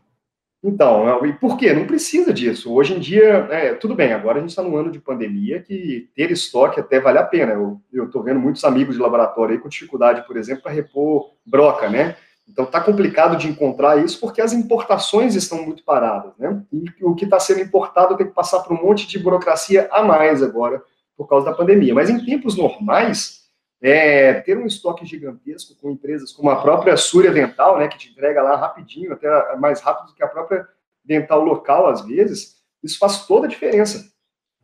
Então, 0.65 1.25
e 1.25 1.33
por 1.33 1.57
quê? 1.57 1.73
Não 1.73 1.87
precisa 1.87 2.33
disso. 2.33 2.75
Hoje 2.75 2.95
em 2.95 2.99
dia, 2.99 3.47
é, 3.53 3.75
tudo 3.75 3.95
bem, 3.95 4.13
agora 4.13 4.39
a 4.39 4.41
gente 4.41 4.51
está 4.51 4.65
num 4.65 4.77
ano 4.77 4.91
de 4.91 4.99
pandemia 4.99 5.63
que 5.63 6.09
ter 6.17 6.33
estoque 6.33 6.81
até 6.81 6.99
vale 6.99 7.19
a 7.19 7.23
pena. 7.23 7.53
Eu 7.93 8.07
estou 8.07 8.21
vendo 8.21 8.41
muitos 8.41 8.65
amigos 8.65 8.97
de 8.97 9.01
laboratório 9.01 9.55
aí 9.55 9.61
com 9.61 9.69
dificuldade, 9.69 10.27
por 10.27 10.37
exemplo, 10.37 10.65
para 10.65 10.73
repor 10.73 11.31
broca, 11.47 11.89
né? 11.89 12.17
Então 12.49 12.65
está 12.65 12.81
complicado 12.81 13.37
de 13.37 13.47
encontrar 13.47 14.05
isso 14.05 14.19
porque 14.19 14.41
as 14.41 14.53
importações 14.53 15.37
estão 15.37 15.65
muito 15.65 15.85
paradas, 15.85 16.33
né? 16.37 16.61
E 16.73 16.85
o 17.01 17.15
que 17.15 17.25
está 17.25 17.39
sendo 17.39 17.61
importado 17.61 18.17
tem 18.17 18.27
que 18.27 18.35
passar 18.35 18.59
por 18.61 18.77
um 18.77 18.83
monte 18.83 19.07
de 19.07 19.21
burocracia 19.21 19.89
a 19.93 20.03
mais 20.03 20.43
agora 20.43 20.83
por 21.17 21.27
causa 21.29 21.47
da 21.47 21.57
pandemia. 21.57 21.95
Mas 21.95 22.11
em 22.11 22.25
tempos 22.25 22.57
normais, 22.57 23.47
é, 23.81 24.35
ter 24.35 24.57
um 24.57 24.67
estoque 24.67 25.05
gigantesco 25.05 25.75
com 25.81 25.91
empresas 25.91 26.33
como 26.33 26.51
a 26.51 26.61
própria 26.61 26.97
Súria 26.97 27.31
Dental, 27.31 27.79
né, 27.79 27.89
que 27.89 27.99
te 27.99 28.11
entrega 28.11 28.43
lá 28.43 28.57
rapidinho, 28.57 29.13
até 29.13 29.57
mais 29.57 29.81
rápido 29.81 30.09
do 30.09 30.15
que 30.15 30.23
a 30.23 30.29
própria 30.29 30.67
dental 31.05 31.43
local, 31.43 31.89
às 31.89 32.05
vezes, 32.05 32.57
isso 32.83 32.99
faz 32.99 33.27
toda 33.27 33.47
a 33.47 33.49
diferença, 33.49 34.11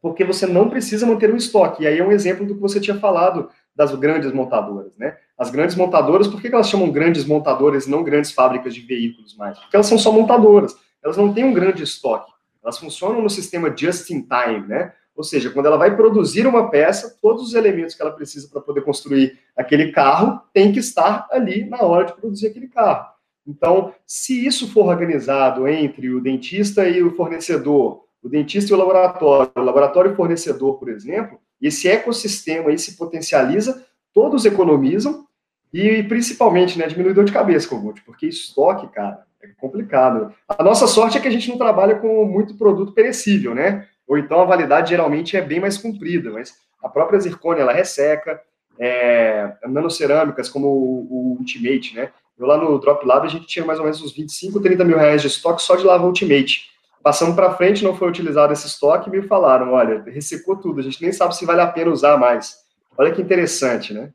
porque 0.00 0.24
você 0.24 0.46
não 0.46 0.68
precisa 0.68 1.06
manter 1.06 1.32
um 1.32 1.36
estoque. 1.36 1.84
E 1.84 1.86
aí 1.86 1.98
é 1.98 2.04
um 2.04 2.12
exemplo 2.12 2.44
do 2.44 2.54
que 2.54 2.60
você 2.60 2.80
tinha 2.80 2.98
falado 2.98 3.48
das 3.74 3.94
grandes 3.94 4.32
montadoras, 4.32 4.96
né? 4.98 5.16
As 5.38 5.50
grandes 5.50 5.76
montadoras, 5.76 6.28
por 6.28 6.40
que 6.40 6.48
elas 6.48 6.68
chamam 6.68 6.90
grandes 6.90 7.24
montadoras 7.24 7.86
não 7.86 8.02
grandes 8.02 8.32
fábricas 8.32 8.74
de 8.74 8.80
veículos 8.80 9.36
mais? 9.36 9.58
Porque 9.58 9.76
elas 9.76 9.86
são 9.86 9.98
só 9.98 10.12
montadoras, 10.12 10.76
elas 11.02 11.16
não 11.16 11.32
têm 11.32 11.44
um 11.44 11.54
grande 11.54 11.82
estoque. 11.82 12.30
Elas 12.62 12.78
funcionam 12.78 13.22
no 13.22 13.30
sistema 13.30 13.74
just 13.76 14.10
in 14.10 14.22
time, 14.22 14.66
né? 14.66 14.92
Ou 15.14 15.22
seja, 15.22 15.50
quando 15.50 15.66
ela 15.66 15.76
vai 15.76 15.94
produzir 15.94 16.46
uma 16.46 16.70
peça, 16.70 17.16
todos 17.20 17.42
os 17.42 17.54
elementos 17.54 17.94
que 17.94 18.02
ela 18.02 18.12
precisa 18.12 18.48
para 18.48 18.60
poder 18.60 18.82
construir 18.82 19.38
aquele 19.56 19.92
carro 19.92 20.40
tem 20.52 20.72
que 20.72 20.78
estar 20.78 21.28
ali 21.30 21.64
na 21.64 21.82
hora 21.82 22.06
de 22.06 22.14
produzir 22.14 22.46
aquele 22.46 22.68
carro. 22.68 23.12
Então, 23.46 23.92
se 24.06 24.46
isso 24.46 24.72
for 24.72 24.86
organizado 24.86 25.66
entre 25.68 26.10
o 26.10 26.20
dentista 26.20 26.88
e 26.88 27.02
o 27.02 27.14
fornecedor, 27.14 28.04
o 28.22 28.28
dentista 28.28 28.72
e 28.72 28.74
o 28.74 28.78
laboratório, 28.78 29.50
o 29.56 29.60
laboratório 29.60 30.10
e 30.10 30.12
o 30.12 30.16
fornecedor, 30.16 30.78
por 30.78 30.88
exemplo, 30.88 31.38
esse 31.60 31.88
ecossistema 31.88 32.70
aí 32.70 32.78
se 32.78 32.96
potencializa, 32.96 33.84
todos 34.14 34.44
economizam 34.44 35.26
e 35.72 36.02
principalmente, 36.04 36.78
né, 36.78 36.86
diminui 36.86 37.14
dor 37.14 37.24
de 37.24 37.32
cabeça, 37.32 37.68
porque 38.04 38.26
estoque, 38.26 38.86
cara, 38.88 39.24
é 39.42 39.48
complicado. 39.58 40.32
A 40.48 40.62
nossa 40.62 40.86
sorte 40.86 41.18
é 41.18 41.20
que 41.20 41.28
a 41.28 41.30
gente 41.30 41.48
não 41.48 41.58
trabalha 41.58 41.96
com 41.96 42.24
muito 42.24 42.54
produto 42.56 42.92
perecível, 42.92 43.54
né? 43.54 43.88
Ou 44.08 44.18
então 44.18 44.40
a 44.40 44.44
validade 44.44 44.90
geralmente 44.90 45.36
é 45.36 45.40
bem 45.40 45.60
mais 45.60 45.78
comprida, 45.78 46.30
mas 46.30 46.54
a 46.82 46.88
própria 46.88 47.20
zircônia, 47.20 47.62
ela 47.62 47.72
resseca, 47.72 48.40
é, 48.78 49.52
nanocerâmicas 49.66 50.48
como 50.48 50.66
o, 50.68 51.06
o 51.10 51.36
Ultimate, 51.38 51.94
né? 51.94 52.10
Eu 52.38 52.46
lá 52.46 52.56
no 52.56 52.78
Drop 52.78 53.06
Lab 53.06 53.26
a 53.26 53.30
gente 53.30 53.46
tinha 53.46 53.64
mais 53.64 53.78
ou 53.78 53.84
menos 53.84 54.02
uns 54.02 54.12
25, 54.12 54.60
30 54.60 54.84
mil 54.84 54.98
reais 54.98 55.20
de 55.20 55.28
estoque 55.28 55.62
só 55.62 55.76
de 55.76 55.84
lava 55.84 56.06
Ultimate. 56.06 56.70
Passando 57.02 57.34
para 57.34 57.54
frente, 57.54 57.84
não 57.84 57.96
foi 57.96 58.08
utilizado 58.08 58.52
esse 58.52 58.66
estoque 58.66 59.08
e 59.08 59.12
me 59.12 59.22
falaram, 59.22 59.72
olha, 59.72 60.02
ressecou 60.06 60.56
tudo, 60.56 60.80
a 60.80 60.82
gente 60.82 61.02
nem 61.02 61.12
sabe 61.12 61.36
se 61.36 61.44
vale 61.44 61.60
a 61.60 61.66
pena 61.66 61.90
usar 61.90 62.16
mais. 62.16 62.56
Olha 62.96 63.12
que 63.12 63.20
interessante, 63.20 63.92
né? 63.92 64.10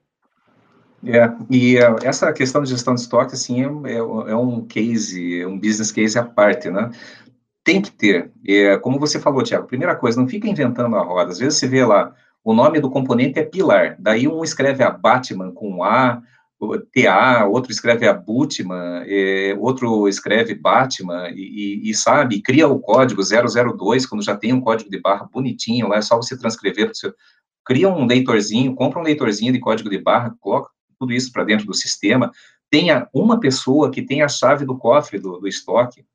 É, 1.05 1.29
e 1.49 1.77
uh, 1.77 1.95
essa 2.03 2.31
questão 2.33 2.63
de 2.63 2.69
gestão 2.69 2.95
de 2.95 3.01
estoque, 3.01 3.33
assim, 3.33 3.61
é, 3.61 3.91
é, 3.91 3.97
é, 3.97 4.35
um 4.35 4.65
case, 4.65 5.45
um 5.45 5.59
business 5.59 5.91
case 5.91 6.17
à 6.17 6.23
parte, 6.23 6.69
né? 6.69 6.89
Tem 7.67 7.81
que 7.81 7.91
ter. 7.91 8.31
É, 8.47 8.77
como 8.77 8.97
você 8.97 9.19
falou, 9.19 9.43
Tiago, 9.43 9.67
primeira 9.67 9.93
coisa, 9.93 10.17
não 10.17 10.25
fica 10.25 10.47
inventando 10.47 10.95
a 10.95 11.03
roda. 11.03 11.31
Às 11.31 11.39
vezes 11.39 11.59
você 11.59 11.67
vê 11.67 11.83
lá, 11.83 12.15
o 12.41 12.53
nome 12.53 12.79
do 12.79 12.89
componente 12.89 13.39
é 13.39 13.43
pilar, 13.43 13.97
daí 13.99 14.25
um 14.25 14.41
escreve 14.41 14.85
a 14.85 14.89
Batman 14.89 15.51
com 15.51 15.83
A, 15.83 16.21
TA, 16.93 17.45
outro 17.45 17.69
escreve 17.69 18.07
a 18.07 18.13
Butman, 18.13 19.03
é, 19.05 19.53
outro 19.59 20.07
escreve 20.07 20.55
Batman, 20.55 21.27
e, 21.31 21.81
e, 21.83 21.89
e, 21.89 21.93
sabe, 21.93 22.41
cria 22.41 22.69
o 22.69 22.79
código 22.79 23.21
002, 23.21 24.05
quando 24.05 24.23
já 24.23 24.37
tem 24.37 24.53
um 24.53 24.61
código 24.61 24.89
de 24.89 25.01
barra 25.01 25.27
bonitinho, 25.29 25.89
lá 25.89 25.97
é 25.97 26.01
só 26.01 26.15
você 26.15 26.37
transcrever, 26.37 26.91
seu, 26.93 27.13
cria 27.65 27.89
um 27.89 28.05
leitorzinho, 28.05 28.75
compra 28.75 29.01
um 29.01 29.03
leitorzinho 29.03 29.51
de 29.51 29.59
código 29.59 29.89
de 29.89 29.97
barra, 29.97 30.33
coloca 30.39 30.69
tudo 30.97 31.11
isso 31.11 31.33
para 31.33 31.43
dentro 31.43 31.65
do 31.65 31.73
sistema, 31.73 32.31
tenha 32.71 33.09
uma 33.13 33.41
pessoa 33.41 33.91
que 33.91 34.01
tenha 34.01 34.23
a 34.23 34.29
chave 34.29 34.63
do 34.63 34.77
cofre 34.77 35.19
do, 35.19 35.37
do 35.37 35.49
estoque, 35.49 36.05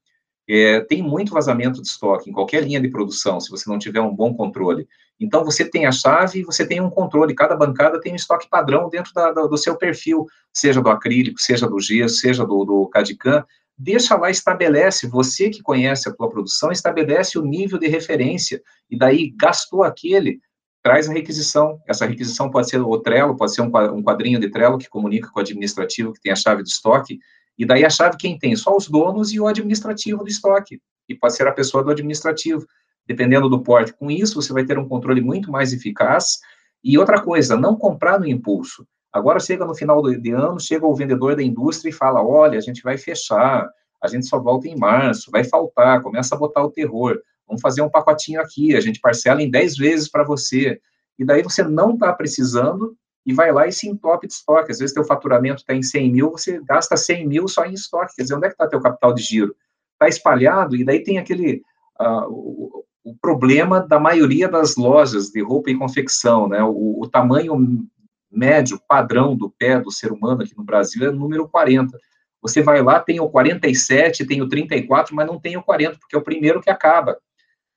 é, 0.49 0.81
tem 0.81 1.03
muito 1.03 1.33
vazamento 1.33 1.81
de 1.81 1.89
estoque 1.89 2.29
em 2.29 2.33
qualquer 2.33 2.63
linha 2.63 2.81
de 2.81 2.89
produção, 2.89 3.41
se 3.41 3.51
você 3.51 3.69
não 3.71 3.79
tiver 3.79 4.01
um 4.01 4.15
bom 4.15 4.35
controle. 4.35 4.89
Então, 5.21 5.45
você 5.45 5.65
tem 5.65 5.87
a 5.87 5.93
chave 5.93 6.41
e 6.41 6.45
você 6.45 6.67
tem 6.67 6.81
um 6.81 6.91
controle. 6.91 7.35
Cada 7.35 7.55
bancada 7.55 8.01
tem 8.01 8.13
um 8.13 8.17
estoque 8.17 8.49
padrão 8.49 8.89
dentro 8.89 9.13
da, 9.15 9.31
do 9.31 9.57
seu 9.57 9.77
perfil, 9.77 10.27
seja 10.53 10.81
do 10.81 10.91
acrílico, 10.91 11.41
seja 11.41 11.69
do 11.69 11.79
gesso, 11.79 12.17
seja 12.17 12.45
do, 12.45 12.65
do 12.65 12.89
CAD-CAM. 12.89 13.45
Deixa 13.79 14.17
lá, 14.17 14.31
estabelece, 14.31 15.07
você 15.07 15.49
que 15.49 15.63
conhece 15.63 16.09
a 16.09 16.13
tua 16.13 16.29
produção, 16.29 16.73
estabelece 16.73 17.39
o 17.39 17.43
nível 17.43 17.79
de 17.79 17.87
referência. 17.87 18.61
E 18.91 18.99
daí, 18.99 19.33
gastou 19.37 19.85
aquele, 19.85 20.41
traz 20.83 21.09
a 21.09 21.13
requisição. 21.13 21.81
Essa 21.87 22.05
requisição 22.05 22.51
pode 22.51 22.69
ser 22.69 22.81
o 22.81 22.99
Trello, 22.99 23.37
pode 23.37 23.55
ser 23.55 23.63
um 23.63 24.03
quadrinho 24.03 24.41
de 24.41 24.51
Trello 24.51 24.77
que 24.77 24.89
comunica 24.89 25.31
com 25.31 25.39
o 25.39 25.43
administrativo 25.43 26.13
que 26.13 26.21
tem 26.21 26.33
a 26.33 26.37
chave 26.37 26.63
do 26.63 26.69
estoque, 26.69 27.21
e 27.59 27.67
daí 27.67 27.85
a 27.85 27.91
chave 27.91 28.17
quem 28.17 28.39
tem? 28.39 28.57
Só 28.57 28.77
os 28.77 28.89
donos 28.89 29.33
e 29.33 29.41
o 29.41 29.47
administrativo 29.47 30.23
do 30.23 30.29
estoque, 30.29 30.81
e 31.09 31.15
pode 31.15 31.37
ser 31.37 31.47
a 31.47 31.53
pessoa 31.53 31.85
do 31.85 31.91
administrativo, 31.91 32.67
dependendo 33.07 33.49
do 33.49 33.63
porte. 33.63 33.93
Com 33.93 34.11
isso, 34.11 34.41
você 34.41 34.53
vai 34.53 34.65
ter 34.65 34.79
um 34.79 34.89
controle 34.89 35.21
muito 35.21 35.51
mais 35.51 35.73
eficaz. 35.73 36.39
E 36.83 36.99
outra 36.99 37.21
coisa, 37.21 37.57
não 37.57 37.77
comprar 37.77 38.19
no 38.19 38.27
impulso. 38.27 38.87
Agora 39.13 39.39
chega 39.39 39.65
no 39.65 39.75
final 39.75 40.03
de 40.03 40.31
ano, 40.31 40.59
chega 40.59 40.87
o 40.87 40.95
vendedor 40.95 41.37
da 41.37 41.43
indústria 41.43 41.91
e 41.91 41.93
fala: 41.93 42.25
olha, 42.25 42.59
a 42.59 42.63
gente 42.63 42.83
vai 42.83 42.97
fechar, 42.97 43.69
a 44.03 44.09
gente 44.09 44.27
só 44.27 44.39
volta 44.39 44.67
em 44.67 44.77
março, 44.77 45.31
vai 45.31 45.45
faltar, 45.45 46.01
começa 46.01 46.35
a 46.35 46.39
botar 46.39 46.63
o 46.63 46.71
terror. 46.71 47.21
Vamos 47.47 47.61
fazer 47.61 47.83
um 47.83 47.91
pacotinho 47.91 48.41
aqui, 48.41 48.75
a 48.75 48.81
gente 48.81 49.01
parcela 49.01 49.43
em 49.43 49.51
10 49.51 49.77
vezes 49.77 50.09
para 50.09 50.25
você. 50.25 50.81
E 51.19 51.25
daí 51.25 51.43
você 51.43 51.63
não 51.63 51.95
está 51.95 52.13
precisando 52.13 52.97
e 53.25 53.33
vai 53.33 53.53
lá 53.53 53.67
e 53.67 53.73
se 53.73 53.89
entope 53.89 54.27
de 54.27 54.33
estoque. 54.33 54.73
Às 54.73 54.79
vezes, 54.79 54.95
teu 54.95 55.05
faturamento 55.05 55.61
está 55.61 55.75
em 55.75 55.83
100 55.83 56.13
mil, 56.13 56.31
você 56.31 56.61
gasta 56.65 56.97
100 56.97 57.27
mil 57.27 57.49
só 57.49 57.65
em 57.65 57.75
estoque. 57.75 58.15
Quer 58.17 58.23
dizer, 58.23 58.35
onde 58.35 58.47
é 58.47 58.49
que 58.49 58.55
está 58.55 58.67
teu 58.67 58.81
capital 58.81 59.15
de 59.15 59.23
giro? 59.23 59.55
Está 59.95 60.09
espalhado, 60.09 60.77
e 60.77 60.85
daí 60.85 61.03
tem 61.03 61.19
aquele... 61.19 61.63
Uh, 62.01 62.27
o, 62.29 62.85
o, 63.05 63.17
problema 63.21 63.81
da 63.81 64.01
maioria 64.01 64.49
das 64.49 64.77
lojas 64.77 65.29
de 65.29 65.43
roupa 65.43 65.71
e 65.71 65.77
confecção, 65.77 66.49
né? 66.49 66.63
O, 66.63 67.01
o, 67.01 67.09
tamanho 67.09 67.87
médio, 68.31 68.81
padrão 68.89 69.37
do 69.37 69.51
pé 69.51 69.79
do 69.79 69.91
ser 69.91 70.11
humano 70.11 70.43
aqui 70.43 70.57
no 70.57 70.65
Brasil 70.65 71.05
é 71.05 71.11
o 71.11 71.15
número 71.15 71.49
40. 71.49 71.97
Você 72.41 72.61
vai 72.61 72.83
lá, 72.83 72.99
tem 72.99 73.21
o 73.21 73.29
47, 73.29 74.27
tem 74.27 74.43
o 74.43 74.49
34, 74.49 75.15
mas 75.15 75.27
não 75.27 75.39
tem 75.39 75.57
o 75.57 75.63
40, 75.63 75.99
porque 75.99 76.17
é 76.17 76.19
o 76.19 76.25
primeiro 76.25 76.61
que 76.61 76.71
acaba. 76.71 77.17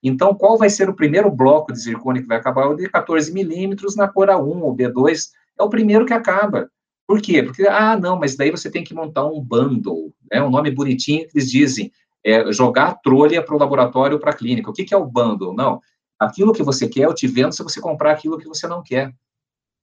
Então, 0.07 0.35
qual 0.35 0.55
vai 0.55 0.69
ser 0.69 0.87
o 0.87 0.93
primeiro 0.93 1.31
bloco 1.31 1.73
de 1.73 1.79
zircônia 1.79 2.21
que 2.21 2.27
vai 2.27 2.37
acabar? 2.37 2.67
O 2.67 2.75
de 2.75 2.87
14 2.87 3.33
milímetros 3.33 3.95
na 3.95 4.07
cor 4.07 4.27
A1 4.27 4.61
ou 4.61 4.75
B2, 4.75 5.31
é 5.59 5.63
o 5.63 5.69
primeiro 5.69 6.05
que 6.05 6.13
acaba. 6.13 6.69
Por 7.07 7.19
quê? 7.19 7.41
Porque, 7.41 7.65
ah, 7.67 7.97
não, 7.97 8.15
mas 8.19 8.35
daí 8.35 8.51
você 8.51 8.69
tem 8.69 8.83
que 8.83 8.93
montar 8.93 9.25
um 9.25 9.41
bundle, 9.41 10.13
né, 10.31 10.43
um 10.43 10.49
nome 10.51 10.69
bonitinho 10.69 11.27
que 11.27 11.35
eles 11.35 11.49
dizem, 11.49 11.91
é, 12.23 12.51
jogar 12.51 12.87
a 12.89 12.93
trolha 12.93 13.43
para 13.43 13.55
o 13.55 13.57
laboratório 13.57 14.15
ou 14.15 14.19
para 14.19 14.29
a 14.29 14.35
clínica. 14.35 14.69
O 14.69 14.73
que, 14.73 14.83
que 14.83 14.93
é 14.93 14.97
o 14.97 15.07
bundle? 15.07 15.55
Não, 15.55 15.81
aquilo 16.19 16.53
que 16.53 16.61
você 16.61 16.87
quer, 16.87 17.05
eu 17.05 17.13
te 17.15 17.25
vendo 17.25 17.53
se 17.53 17.63
você 17.63 17.81
comprar 17.81 18.11
aquilo 18.11 18.37
que 18.37 18.47
você 18.47 18.67
não 18.67 18.83
quer. 18.83 19.11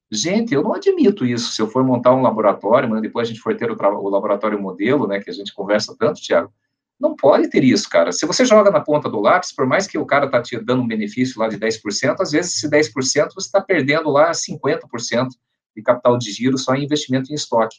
Gente, 0.08 0.54
eu 0.54 0.62
não 0.62 0.74
admito 0.74 1.26
isso. 1.26 1.50
Se 1.52 1.60
eu 1.60 1.66
for 1.66 1.82
montar 1.82 2.14
um 2.14 2.22
laboratório, 2.22 2.88
mas 2.88 3.02
depois 3.02 3.26
a 3.26 3.32
gente 3.32 3.40
for 3.40 3.56
ter 3.56 3.72
o, 3.72 3.74
o 3.76 4.08
laboratório 4.08 4.60
modelo, 4.60 5.08
né, 5.08 5.20
que 5.20 5.30
a 5.30 5.32
gente 5.32 5.52
conversa 5.52 5.96
tanto, 5.98 6.20
Tiago, 6.20 6.52
não 7.02 7.16
pode 7.16 7.50
ter 7.50 7.64
isso, 7.64 7.90
cara. 7.90 8.12
Se 8.12 8.24
você 8.24 8.44
joga 8.44 8.70
na 8.70 8.80
ponta 8.80 9.10
do 9.10 9.18
lápis, 9.18 9.52
por 9.52 9.66
mais 9.66 9.88
que 9.88 9.98
o 9.98 10.06
cara 10.06 10.30
tá 10.30 10.40
te 10.40 10.56
dando 10.56 10.82
um 10.82 10.86
benefício 10.86 11.40
lá 11.40 11.48
de 11.48 11.58
10%, 11.58 12.20
às 12.20 12.30
vezes 12.30 12.54
esse 12.54 12.70
10% 12.70 12.92
você 13.34 13.46
está 13.48 13.60
perdendo 13.60 14.08
lá 14.08 14.30
50% 14.30 15.26
de 15.76 15.82
capital 15.82 16.16
de 16.16 16.30
giro 16.30 16.56
só 16.56 16.76
em 16.76 16.84
investimento 16.84 17.32
em 17.32 17.34
estoque. 17.34 17.78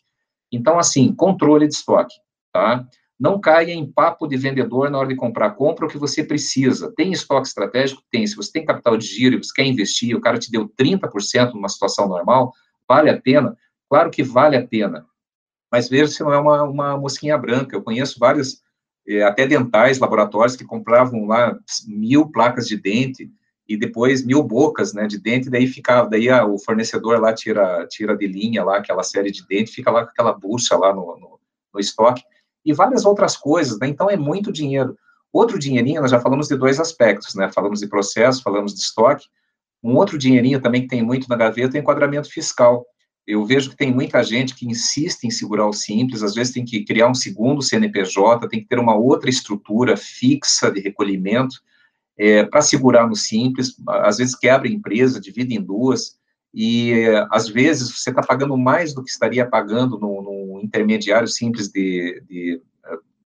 Então, 0.52 0.78
assim, 0.78 1.16
controle 1.16 1.70
de 1.70 1.74
estoque, 1.74 2.16
tá? 2.52 2.86
Não 3.18 3.40
caia 3.40 3.72
em 3.72 3.90
papo 3.90 4.28
de 4.28 4.36
vendedor 4.36 4.90
na 4.90 4.98
hora 4.98 5.08
de 5.08 5.16
comprar. 5.16 5.52
Compra 5.52 5.86
o 5.86 5.90
que 5.90 5.98
você 5.98 6.22
precisa. 6.22 6.92
Tem 6.94 7.14
estoque 7.14 7.48
estratégico? 7.48 8.04
Tem. 8.12 8.28
Se 8.28 8.36
você 8.36 8.52
tem 8.52 8.66
capital 8.66 8.98
de 8.98 9.08
giro 9.08 9.36
e 9.36 9.38
você 9.38 9.54
quer 9.56 9.66
investir, 9.66 10.14
o 10.18 10.20
cara 10.20 10.38
te 10.38 10.52
deu 10.52 10.68
30% 10.68 11.54
numa 11.54 11.70
situação 11.70 12.10
normal, 12.10 12.52
vale 12.86 13.10
a 13.10 13.22
pena? 13.22 13.56
Claro 13.90 14.12
que 14.12 14.22
vale 14.22 14.58
a 14.58 14.68
pena. 14.68 15.06
Mas 15.72 15.88
veja 15.88 16.08
se 16.08 16.22
não 16.22 16.34
é 16.34 16.38
uma, 16.38 16.64
uma 16.64 16.98
mosquinha 16.98 17.38
branca. 17.38 17.74
Eu 17.74 17.82
conheço 17.82 18.20
vários 18.20 18.62
até 19.26 19.46
dentais, 19.46 20.00
laboratórios 20.00 20.56
que 20.56 20.64
compravam 20.64 21.26
lá 21.26 21.58
mil 21.88 22.30
placas 22.30 22.68
de 22.68 22.78
dente 22.78 23.30
e 23.68 23.78
depois 23.78 24.26
mil 24.26 24.44
bocas, 24.44 24.94
né, 24.94 25.08
de 25.08 25.20
dente, 25.20 25.50
daí 25.50 25.68
ficava, 25.68 26.10
daí 26.10 26.30
a, 26.30 26.46
o 26.46 26.58
fornecedor 26.58 27.20
lá 27.20 27.34
tira, 27.34 27.86
tira 27.88 28.16
de 28.16 28.28
linha 28.28 28.64
lá 28.64 28.78
aquela 28.78 29.04
série 29.04 29.32
de 29.32 29.46
dente, 29.48 29.72
fica 29.72 29.90
lá 29.90 30.04
com 30.04 30.12
aquela 30.12 30.34
bucha 30.34 30.78
lá 30.78 30.94
no, 30.94 31.18
no, 31.18 31.40
no 31.74 31.80
estoque, 31.80 32.24
e 32.66 32.74
várias 32.74 33.06
outras 33.06 33.36
coisas, 33.36 33.80
né, 33.80 33.88
então 33.88 34.10
é 34.10 34.18
muito 34.18 34.52
dinheiro. 34.52 34.98
Outro 35.32 35.58
dinheirinho, 35.58 36.02
nós 36.02 36.12
já 36.12 36.20
falamos 36.20 36.48
de 36.48 36.56
dois 36.56 36.80
aspectos, 36.80 37.36
né, 37.36 37.50
falamos 37.52 37.80
de 37.80 37.88
processo, 37.88 38.44
falamos 38.44 38.74
de 38.74 38.82
estoque, 38.82 39.28
um 39.82 39.96
outro 39.96 40.18
dinheirinho 40.18 40.62
também 40.62 40.82
que 40.82 40.88
tem 40.88 41.04
muito 41.04 41.28
na 41.28 41.36
gaveta 41.36 41.78
é 41.78 41.82
enquadramento 41.82 42.30
fiscal 42.30 42.86
eu 43.26 43.46
vejo 43.46 43.70
que 43.70 43.78
tem 43.78 43.94
muita 43.94 44.22
gente 44.22 44.54
que 44.54 44.68
insiste 44.68 45.24
em 45.24 45.32
segurar 45.32 45.68
o 45.68 45.74
simples, 45.74 46.24
às 46.24 46.36
vezes 46.36 46.54
tem 46.54 46.66
que 46.66 46.84
criar 46.84 47.08
um 47.08 47.14
segundo 47.14 47.62
CNPJ, 47.62 48.48
tem 48.50 48.60
que 48.60 48.68
ter 48.68 48.80
uma 48.80 48.96
outra 48.96 49.30
estrutura 49.30 49.96
fixa 49.96 50.70
de 50.70 50.82
recolhimento 50.82 51.62
é, 52.18 52.44
para 52.44 52.62
segurar 52.62 53.08
no 53.08 53.16
simples, 53.16 53.76
às 53.88 54.18
vezes 54.18 54.36
quebra 54.36 54.68
a 54.68 54.72
empresa, 54.72 55.22
divide 55.22 55.56
em 55.56 55.62
duas, 55.62 56.18
e 56.54 57.06
às 57.32 57.50
vezes 57.50 57.90
você 57.90 58.12
está 58.12 58.22
pagando 58.22 58.56
mais 58.58 58.94
do 58.94 59.04
que 59.04 59.10
estaria 59.10 59.48
pagando 59.48 59.98
no, 59.98 60.22
no 60.22 60.62
intermediário 60.62 61.28
simples 61.28 61.68
de, 61.70 62.22
de, 62.30 62.62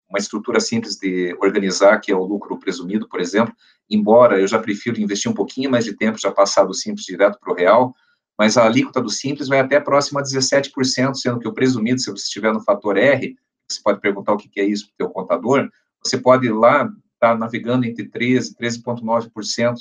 uma 0.10 0.18
estrutura 0.18 0.60
simples 0.60 0.98
de 0.98 1.36
organizar, 1.40 2.00
que 2.00 2.12
é 2.12 2.16
o 2.16 2.24
lucro 2.24 2.58
presumido, 2.58 3.08
por 3.08 3.22
exemplo, 3.22 3.54
embora 3.90 4.40
eu 4.40 4.48
já 4.48 4.58
prefiro 4.58 5.00
investir 5.00 5.30
um 5.30 5.36
pouquinho 5.36 5.70
mais 5.70 5.86
de 5.86 5.96
tempo, 5.96 6.20
já 6.20 6.32
passar 6.32 6.66
do 6.66 6.74
simples 6.74 7.06
direto 7.06 7.40
para 7.40 7.54
o 7.54 7.56
real, 7.56 7.94
mas 8.42 8.58
a 8.58 8.66
alíquota 8.66 9.00
do 9.00 9.10
Simples 9.12 9.48
vai 9.48 9.60
até 9.60 9.80
próxima 9.80 10.20
a 10.20 10.24
17%, 10.24 11.14
sendo 11.14 11.38
que 11.38 11.48
o 11.48 11.54
presumido, 11.54 12.02
se 12.02 12.10
você 12.10 12.24
estiver 12.24 12.52
no 12.52 12.60
fator 12.60 12.98
R, 12.98 13.36
você 13.70 13.80
pode 13.84 14.02
perguntar 14.02 14.34
o 14.34 14.38
que 14.38 14.60
é 14.60 14.66
isso 14.66 14.88
para 14.88 14.94
o 14.94 14.98
teu 14.98 15.10
contador, 15.14 15.70
você 16.04 16.18
pode 16.18 16.48
ir 16.48 16.52
lá 16.52 16.86
estar 16.86 17.34
tá 17.34 17.38
navegando 17.38 17.86
entre 17.86 18.10
13%, 18.10 18.56
13,9%, 18.60 19.76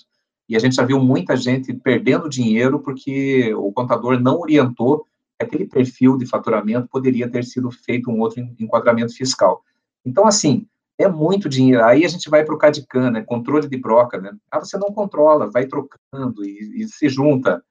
e 0.47 0.55
a 0.55 0.59
gente 0.59 0.77
já 0.77 0.85
viu 0.85 1.01
muita 1.01 1.39
gente 1.39 1.73
perdendo 1.73 2.29
dinheiro 2.29 2.81
porque 2.81 3.51
o 3.55 3.73
contador 3.73 4.21
não 4.21 4.39
orientou 4.39 5.07
que 5.39 5.47
aquele 5.47 5.65
perfil 5.65 6.19
de 6.19 6.27
faturamento 6.27 6.87
poderia 6.87 7.31
ter 7.31 7.47
sido 7.47 7.71
feito 7.71 8.11
um 8.11 8.21
outro 8.21 8.47
enquadramento 8.61 9.17
fiscal. 9.17 9.65
Então, 10.05 10.27
assim, 10.27 10.67
é 10.99 11.09
muito 11.09 11.49
dinheiro. 11.49 11.83
Aí 11.83 12.05
a 12.05 12.09
gente 12.09 12.29
vai 12.29 12.45
para 12.45 12.55
o 12.55 12.59
CADCAN, 12.59 13.11
né, 13.11 13.23
controle 13.23 13.67
de 13.67 13.79
broca, 13.79 14.21
né? 14.21 14.33
Ah, 14.51 14.59
você 14.59 14.77
não 14.77 14.93
controla, 14.93 15.51
vai 15.51 15.65
trocando 15.65 16.45
e, 16.45 16.83
e 16.83 16.89
se 16.89 17.09
junta 17.09 17.65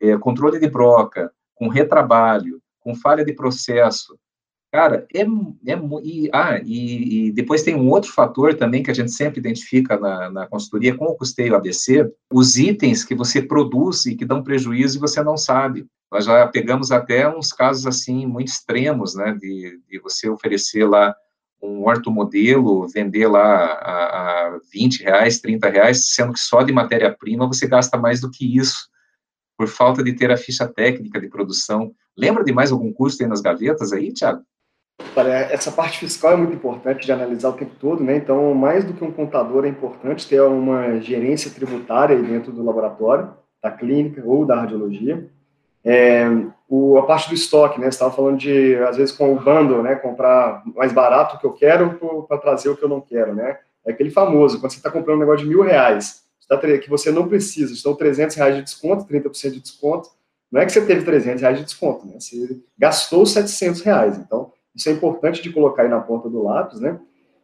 é, 0.00 0.16
controle 0.16 0.58
de 0.58 0.68
broca 0.68 1.30
com 1.54 1.68
retrabalho, 1.68 2.60
com 2.80 2.94
falha 2.94 3.24
de 3.24 3.32
processo. 3.32 4.18
Cara, 4.72 5.04
é, 5.12 5.22
é 5.22 5.78
e, 6.04 6.30
ah, 6.32 6.60
e, 6.64 7.28
e, 7.28 7.32
depois 7.32 7.62
tem 7.62 7.74
um 7.74 7.90
outro 7.90 8.12
fator 8.12 8.54
também 8.54 8.82
que 8.82 8.90
a 8.90 8.94
gente 8.94 9.10
sempre 9.10 9.40
identifica 9.40 9.98
na, 9.98 10.30
na 10.30 10.46
consultoria 10.46 10.96
com 10.96 11.06
o 11.06 11.16
custeio 11.16 11.56
ABC, 11.56 12.08
os 12.32 12.56
itens 12.56 13.04
que 13.04 13.14
você 13.14 13.42
produz 13.42 14.06
e 14.06 14.14
que 14.14 14.24
dão 14.24 14.44
prejuízo 14.44 14.96
e 14.96 15.00
você 15.00 15.22
não 15.22 15.36
sabe. 15.36 15.86
Nós 16.10 16.24
já 16.24 16.46
pegamos 16.46 16.92
até 16.92 17.28
uns 17.28 17.52
casos 17.52 17.84
assim 17.86 18.26
muito 18.26 18.48
extremos, 18.48 19.14
né, 19.14 19.36
de, 19.40 19.80
de 19.88 19.98
você 19.98 20.28
oferecer 20.28 20.84
lá 20.84 21.14
um 21.62 21.84
ortomodelo, 21.86 22.88
vender 22.88 23.26
lá 23.26 23.64
a, 23.64 24.54
a 24.54 24.60
20 24.72 25.02
reais, 25.02 25.40
30 25.40 25.68
reais, 25.68 26.06
sendo 26.06 26.32
que 26.32 26.40
só 26.40 26.62
de 26.62 26.72
matéria-prima 26.72 27.46
você 27.46 27.66
gasta 27.66 27.98
mais 27.98 28.20
do 28.20 28.30
que 28.30 28.56
isso, 28.56 28.88
por 29.60 29.68
falta 29.68 30.02
de 30.02 30.14
ter 30.14 30.30
a 30.30 30.38
ficha 30.38 30.66
técnica 30.66 31.20
de 31.20 31.28
produção. 31.28 31.92
Lembra 32.16 32.42
de 32.42 32.50
mais 32.50 32.72
algum 32.72 32.90
custo 32.90 33.22
aí 33.22 33.28
nas 33.28 33.42
gavetas 33.42 33.92
aí, 33.92 34.10
Tiago? 34.10 34.40
Essa 35.50 35.70
parte 35.70 35.98
fiscal 35.98 36.32
é 36.32 36.36
muito 36.36 36.54
importante 36.54 37.04
de 37.04 37.12
analisar 37.12 37.50
o 37.50 37.52
tempo 37.52 37.72
todo, 37.78 38.02
né? 38.02 38.16
Então, 38.16 38.54
mais 38.54 38.84
do 38.84 38.94
que 38.94 39.04
um 39.04 39.12
contador, 39.12 39.66
é 39.66 39.68
importante 39.68 40.26
ter 40.26 40.40
uma 40.40 40.98
gerência 41.00 41.50
tributária 41.50 42.16
dentro 42.16 42.52
do 42.52 42.64
laboratório, 42.64 43.34
da 43.62 43.70
clínica 43.70 44.22
ou 44.24 44.46
da 44.46 44.58
radiologia. 44.62 45.28
É, 45.84 46.24
o, 46.66 46.96
a 46.96 47.02
parte 47.02 47.28
do 47.28 47.34
estoque, 47.34 47.78
né? 47.78 47.90
Você 47.90 47.96
estava 47.96 48.16
falando 48.16 48.38
de, 48.38 48.76
às 48.76 48.96
vezes, 48.96 49.14
com 49.14 49.30
o 49.30 49.38
bundle, 49.38 49.82
né? 49.82 49.94
Comprar 49.94 50.62
mais 50.74 50.90
barato 50.90 51.36
o 51.36 51.38
que 51.38 51.44
eu 51.44 51.52
quero 51.52 52.24
para 52.26 52.38
trazer 52.38 52.70
o 52.70 52.76
que 52.78 52.82
eu 52.82 52.88
não 52.88 53.02
quero, 53.02 53.34
né? 53.34 53.58
É 53.84 53.92
aquele 53.92 54.10
famoso, 54.10 54.58
quando 54.58 54.72
você 54.72 54.78
está 54.78 54.90
comprando 54.90 55.18
um 55.18 55.20
negócio 55.20 55.44
de 55.44 55.50
mil 55.50 55.62
reais, 55.62 56.19
que 56.58 56.90
você 56.90 57.10
não 57.10 57.28
precisa, 57.28 57.72
estão 57.72 57.94
300 57.94 58.36
reais 58.36 58.56
de 58.56 58.62
desconto, 58.62 59.04
30% 59.04 59.50
de 59.52 59.60
desconto, 59.60 60.10
não 60.50 60.60
é 60.60 60.66
que 60.66 60.72
você 60.72 60.84
teve 60.84 61.04
300 61.04 61.40
reais 61.42 61.58
de 61.58 61.64
desconto, 61.64 62.06
né? 62.06 62.14
Você 62.18 62.60
gastou 62.76 63.24
700 63.24 63.82
reais. 63.82 64.18
Então, 64.18 64.52
isso 64.74 64.88
é 64.88 64.92
importante 64.92 65.42
de 65.42 65.52
colocar 65.52 65.82
aí 65.82 65.88
na 65.88 66.00
ponta 66.00 66.28
do 66.28 66.42
lápis, 66.42 66.80
né? 66.80 66.98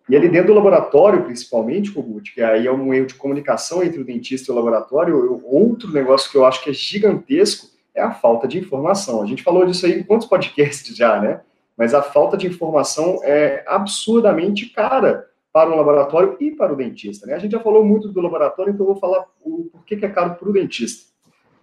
E 0.09 0.17
ali 0.17 0.29
dentro 0.29 0.49
do 0.49 0.55
laboratório, 0.55 1.25
principalmente, 1.25 1.91
Kogut, 1.91 2.33
que 2.33 2.41
aí 2.41 2.67
é 2.67 2.73
um 2.73 2.95
erro 2.95 3.07
de 3.07 3.15
comunicação 3.15 3.83
entre 3.83 4.01
o 4.01 4.05
dentista 4.05 4.51
e 4.51 4.53
o 4.53 4.57
laboratório, 4.57 5.41
outro 5.45 5.93
negócio 5.93 6.31
que 6.31 6.37
eu 6.37 6.45
acho 6.45 6.63
que 6.63 6.71
é 6.71 6.73
gigantesco 6.73 7.69
é 7.95 8.03
a 8.03 8.13
falta 8.13 8.47
de 8.47 8.59
informação. 8.59 9.23
A 9.23 9.27
gente 9.27 9.43
falou 9.43 9.65
disso 9.65 9.87
aí 9.87 10.01
em 10.01 10.03
quantos 10.03 10.29
podcasts 10.29 10.95
já, 10.97 11.21
né? 11.21 11.41
Mas 11.77 11.93
a 11.93 12.03
falta 12.03 12.37
de 12.37 12.47
informação 12.47 13.21
é 13.23 13.65
absurdamente 13.67 14.67
cara 14.67 15.27
para 15.57 15.71
o 15.71 15.75
laboratório 15.75 16.37
e 16.39 16.51
para 16.51 16.75
o 16.75 16.77
dentista. 16.77 17.27
Né? 17.27 17.33
A 17.33 17.39
gente 17.39 17.53
já 17.53 17.61
falou 17.61 17.83
muito 17.83 18.09
do 18.09 18.21
laboratório, 18.21 18.75
então 18.75 18.85
eu 18.85 18.93
vou 18.93 19.01
falar 19.01 19.25
o 19.41 19.71
porquê 19.73 19.97
que 19.97 20.05
é 20.05 20.09
caro 20.11 20.35
para 20.35 20.47
o 20.47 20.53
dentista. 20.53 21.11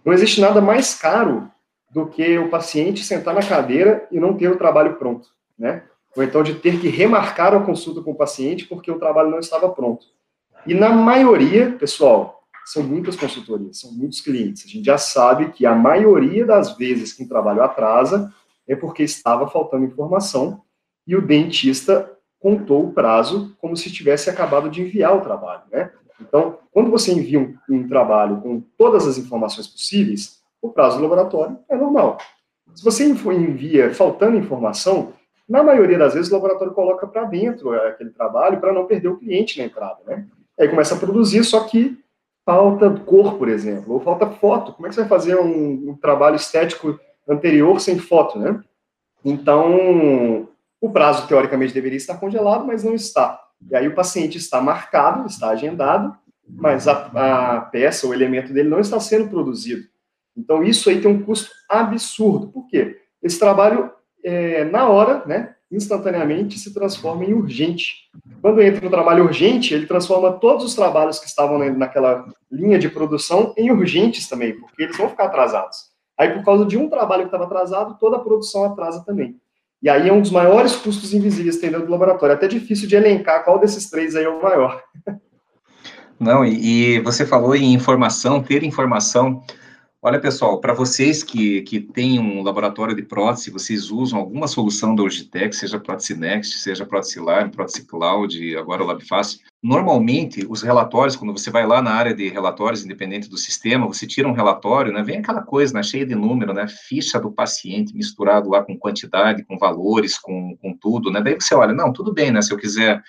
Não 0.04 0.12
existe 0.12 0.40
nada 0.40 0.60
mais 0.60 0.94
caro 0.94 1.48
do 1.92 2.04
que 2.08 2.36
o 2.36 2.50
paciente 2.50 3.04
sentar 3.04 3.32
na 3.32 3.40
cadeira 3.40 4.04
e 4.10 4.18
não 4.18 4.36
ter 4.36 4.48
o 4.48 4.56
trabalho 4.56 4.94
pronto, 4.94 5.28
né? 5.56 5.84
Ou 6.16 6.24
então 6.24 6.42
de 6.42 6.56
ter 6.56 6.80
que 6.80 6.88
remarcar 6.88 7.54
a 7.54 7.60
consulta 7.60 8.00
com 8.00 8.10
o 8.10 8.16
paciente 8.16 8.64
porque 8.66 8.90
o 8.90 8.98
trabalho 8.98 9.30
não 9.30 9.38
estava 9.38 9.68
pronto. 9.68 10.06
E 10.66 10.74
na 10.74 10.88
maioria, 10.88 11.70
pessoal, 11.78 12.42
são 12.66 12.82
muitas 12.82 13.14
consultorias, 13.14 13.78
são 13.78 13.92
muitos 13.92 14.20
clientes. 14.20 14.64
A 14.66 14.68
gente 14.68 14.84
já 14.84 14.98
sabe 14.98 15.52
que 15.52 15.64
a 15.64 15.72
maioria 15.72 16.44
das 16.44 16.76
vezes 16.76 17.12
que 17.12 17.22
um 17.22 17.28
trabalho 17.28 17.62
atrasa 17.62 18.34
é 18.66 18.74
porque 18.74 19.04
estava 19.04 19.46
faltando 19.46 19.84
informação 19.84 20.62
e 21.06 21.14
o 21.14 21.24
dentista 21.24 22.10
contou 22.44 22.84
o 22.84 22.92
prazo 22.92 23.56
como 23.58 23.74
se 23.74 23.90
tivesse 23.90 24.28
acabado 24.28 24.68
de 24.68 24.82
enviar 24.82 25.16
o 25.16 25.22
trabalho, 25.22 25.62
né? 25.72 25.90
Então, 26.20 26.58
quando 26.70 26.90
você 26.90 27.10
envia 27.10 27.40
um, 27.40 27.56
um 27.70 27.88
trabalho 27.88 28.38
com 28.42 28.60
todas 28.76 29.06
as 29.06 29.16
informações 29.16 29.66
possíveis, 29.66 30.42
o 30.60 30.68
prazo 30.68 30.98
do 30.98 31.02
laboratório 31.04 31.58
é 31.70 31.74
normal. 31.74 32.18
Se 32.74 32.84
você 32.84 33.06
envia 33.06 33.94
faltando 33.94 34.36
informação, 34.36 35.14
na 35.48 35.62
maioria 35.62 35.96
das 35.96 36.12
vezes 36.12 36.30
o 36.30 36.34
laboratório 36.34 36.74
coloca 36.74 37.06
para 37.06 37.24
dentro 37.24 37.72
aquele 37.72 38.10
trabalho 38.10 38.60
para 38.60 38.74
não 38.74 38.84
perder 38.84 39.08
o 39.08 39.16
cliente 39.16 39.58
na 39.58 39.64
entrada, 39.64 40.00
né? 40.06 40.26
Aí 40.60 40.68
começa 40.68 40.94
a 40.94 40.98
produzir, 40.98 41.42
só 41.44 41.64
que 41.64 41.98
falta 42.44 42.90
cor, 42.90 43.38
por 43.38 43.48
exemplo, 43.48 43.94
ou 43.94 44.00
falta 44.00 44.26
foto. 44.26 44.74
Como 44.74 44.86
é 44.86 44.90
que 44.90 44.94
você 44.94 45.00
vai 45.00 45.08
fazer 45.08 45.40
um, 45.40 45.92
um 45.92 45.96
trabalho 45.96 46.36
estético 46.36 47.00
anterior 47.26 47.80
sem 47.80 47.98
foto, 47.98 48.38
né? 48.38 48.62
Então, 49.24 50.46
o 50.84 50.90
prazo 50.90 51.26
teoricamente 51.26 51.72
deveria 51.72 51.96
estar 51.96 52.18
congelado, 52.18 52.66
mas 52.66 52.84
não 52.84 52.94
está. 52.94 53.40
E 53.70 53.74
aí 53.74 53.88
o 53.88 53.94
paciente 53.94 54.36
está 54.36 54.60
marcado, 54.60 55.26
está 55.26 55.48
agendado, 55.48 56.14
mas 56.46 56.86
a, 56.86 57.56
a 57.56 57.60
peça, 57.62 58.06
o 58.06 58.12
elemento 58.12 58.52
dele 58.52 58.68
não 58.68 58.80
está 58.80 59.00
sendo 59.00 59.28
produzido. 59.28 59.82
Então, 60.36 60.62
isso 60.62 60.90
aí 60.90 61.00
tem 61.00 61.10
um 61.10 61.22
custo 61.22 61.50
absurdo. 61.68 62.48
Por 62.48 62.66
quê? 62.66 62.98
Esse 63.22 63.38
trabalho, 63.38 63.90
é, 64.22 64.64
na 64.64 64.88
hora, 64.88 65.24
né, 65.26 65.54
instantaneamente, 65.70 66.58
se 66.58 66.74
transforma 66.74 67.24
em 67.24 67.32
urgente. 67.32 68.10
Quando 68.42 68.60
entra 68.60 68.84
no 68.84 68.90
trabalho 68.90 69.24
urgente, 69.24 69.72
ele 69.72 69.86
transforma 69.86 70.32
todos 70.32 70.64
os 70.64 70.74
trabalhos 70.74 71.18
que 71.18 71.26
estavam 71.26 71.58
naquela 71.70 72.26
linha 72.50 72.78
de 72.78 72.90
produção 72.90 73.54
em 73.56 73.70
urgentes 73.70 74.28
também, 74.28 74.58
porque 74.58 74.82
eles 74.82 74.96
vão 74.98 75.08
ficar 75.08 75.24
atrasados. 75.24 75.94
Aí, 76.18 76.32
por 76.34 76.44
causa 76.44 76.66
de 76.66 76.76
um 76.76 76.90
trabalho 76.90 77.22
que 77.22 77.28
estava 77.28 77.44
atrasado, 77.44 77.96
toda 77.98 78.16
a 78.16 78.20
produção 78.20 78.64
atrasa 78.64 79.02
também. 79.04 79.40
E 79.84 79.88
aí 79.90 80.08
é 80.08 80.12
um 80.14 80.22
dos 80.22 80.30
maiores 80.30 80.74
custos 80.76 81.12
invisíveis 81.12 81.56
que 81.56 81.60
tem 81.60 81.70
dentro 81.70 81.84
do 81.84 81.92
laboratório. 81.92 82.32
É 82.32 82.36
até 82.36 82.48
difícil 82.48 82.88
de 82.88 82.96
elencar 82.96 83.44
qual 83.44 83.58
desses 83.58 83.90
três 83.90 84.16
aí 84.16 84.24
é 84.24 84.28
o 84.30 84.42
maior. 84.42 84.82
Não, 86.18 86.42
e, 86.42 86.94
e 86.94 87.00
você 87.00 87.26
falou 87.26 87.54
em 87.54 87.74
informação, 87.74 88.42
ter 88.42 88.62
informação. 88.62 89.42
Olha, 90.06 90.20
pessoal, 90.20 90.60
para 90.60 90.74
vocês 90.74 91.22
que, 91.22 91.62
que 91.62 91.80
têm 91.80 92.20
um 92.20 92.42
laboratório 92.42 92.94
de 92.94 93.02
prótese, 93.02 93.50
vocês 93.50 93.90
usam 93.90 94.18
alguma 94.18 94.46
solução 94.46 94.94
da 94.94 95.02
Urgitec, 95.02 95.56
seja 95.56 95.80
Prótese 95.80 96.14
Next, 96.14 96.58
seja 96.58 96.84
Prótese 96.84 97.18
Lab, 97.18 97.50
Prótese 97.50 97.86
Cloud, 97.86 98.54
agora 98.54 98.84
o 98.84 98.86
LabFácil, 98.86 99.40
normalmente, 99.62 100.46
os 100.46 100.60
relatórios, 100.60 101.16
quando 101.16 101.32
você 101.32 101.50
vai 101.50 101.66
lá 101.66 101.80
na 101.80 101.92
área 101.92 102.12
de 102.12 102.28
relatórios 102.28 102.84
independente 102.84 103.30
do 103.30 103.38
sistema, 103.38 103.86
você 103.86 104.06
tira 104.06 104.28
um 104.28 104.34
relatório, 104.34 104.92
né, 104.92 105.02
vem 105.02 105.20
aquela 105.20 105.40
coisa, 105.40 105.72
né, 105.72 105.82
cheia 105.82 106.04
de 106.04 106.14
número, 106.14 106.52
né, 106.52 106.66
ficha 106.68 107.18
do 107.18 107.32
paciente 107.32 107.96
misturado 107.96 108.50
lá 108.50 108.62
com 108.62 108.76
quantidade, 108.76 109.42
com 109.42 109.56
valores, 109.56 110.18
com, 110.18 110.54
com 110.60 110.76
tudo, 110.76 111.10
né, 111.10 111.22
daí 111.22 111.36
você 111.36 111.54
olha, 111.54 111.72
não, 111.72 111.90
tudo 111.90 112.12
bem, 112.12 112.30
né, 112.30 112.42
se 112.42 112.52
eu 112.52 112.58
quiser 112.58 113.02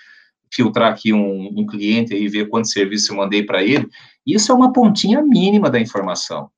filtrar 0.50 0.92
aqui 0.92 1.12
um, 1.12 1.60
um 1.60 1.66
cliente 1.66 2.14
e 2.14 2.26
ver 2.26 2.48
quantos 2.48 2.70
serviços 2.70 3.10
eu 3.10 3.16
mandei 3.16 3.42
para 3.42 3.62
ele, 3.62 3.86
isso 4.26 4.50
é 4.50 4.54
uma 4.54 4.72
pontinha 4.72 5.20
mínima 5.20 5.68
da 5.68 5.78
informação. 5.78 6.50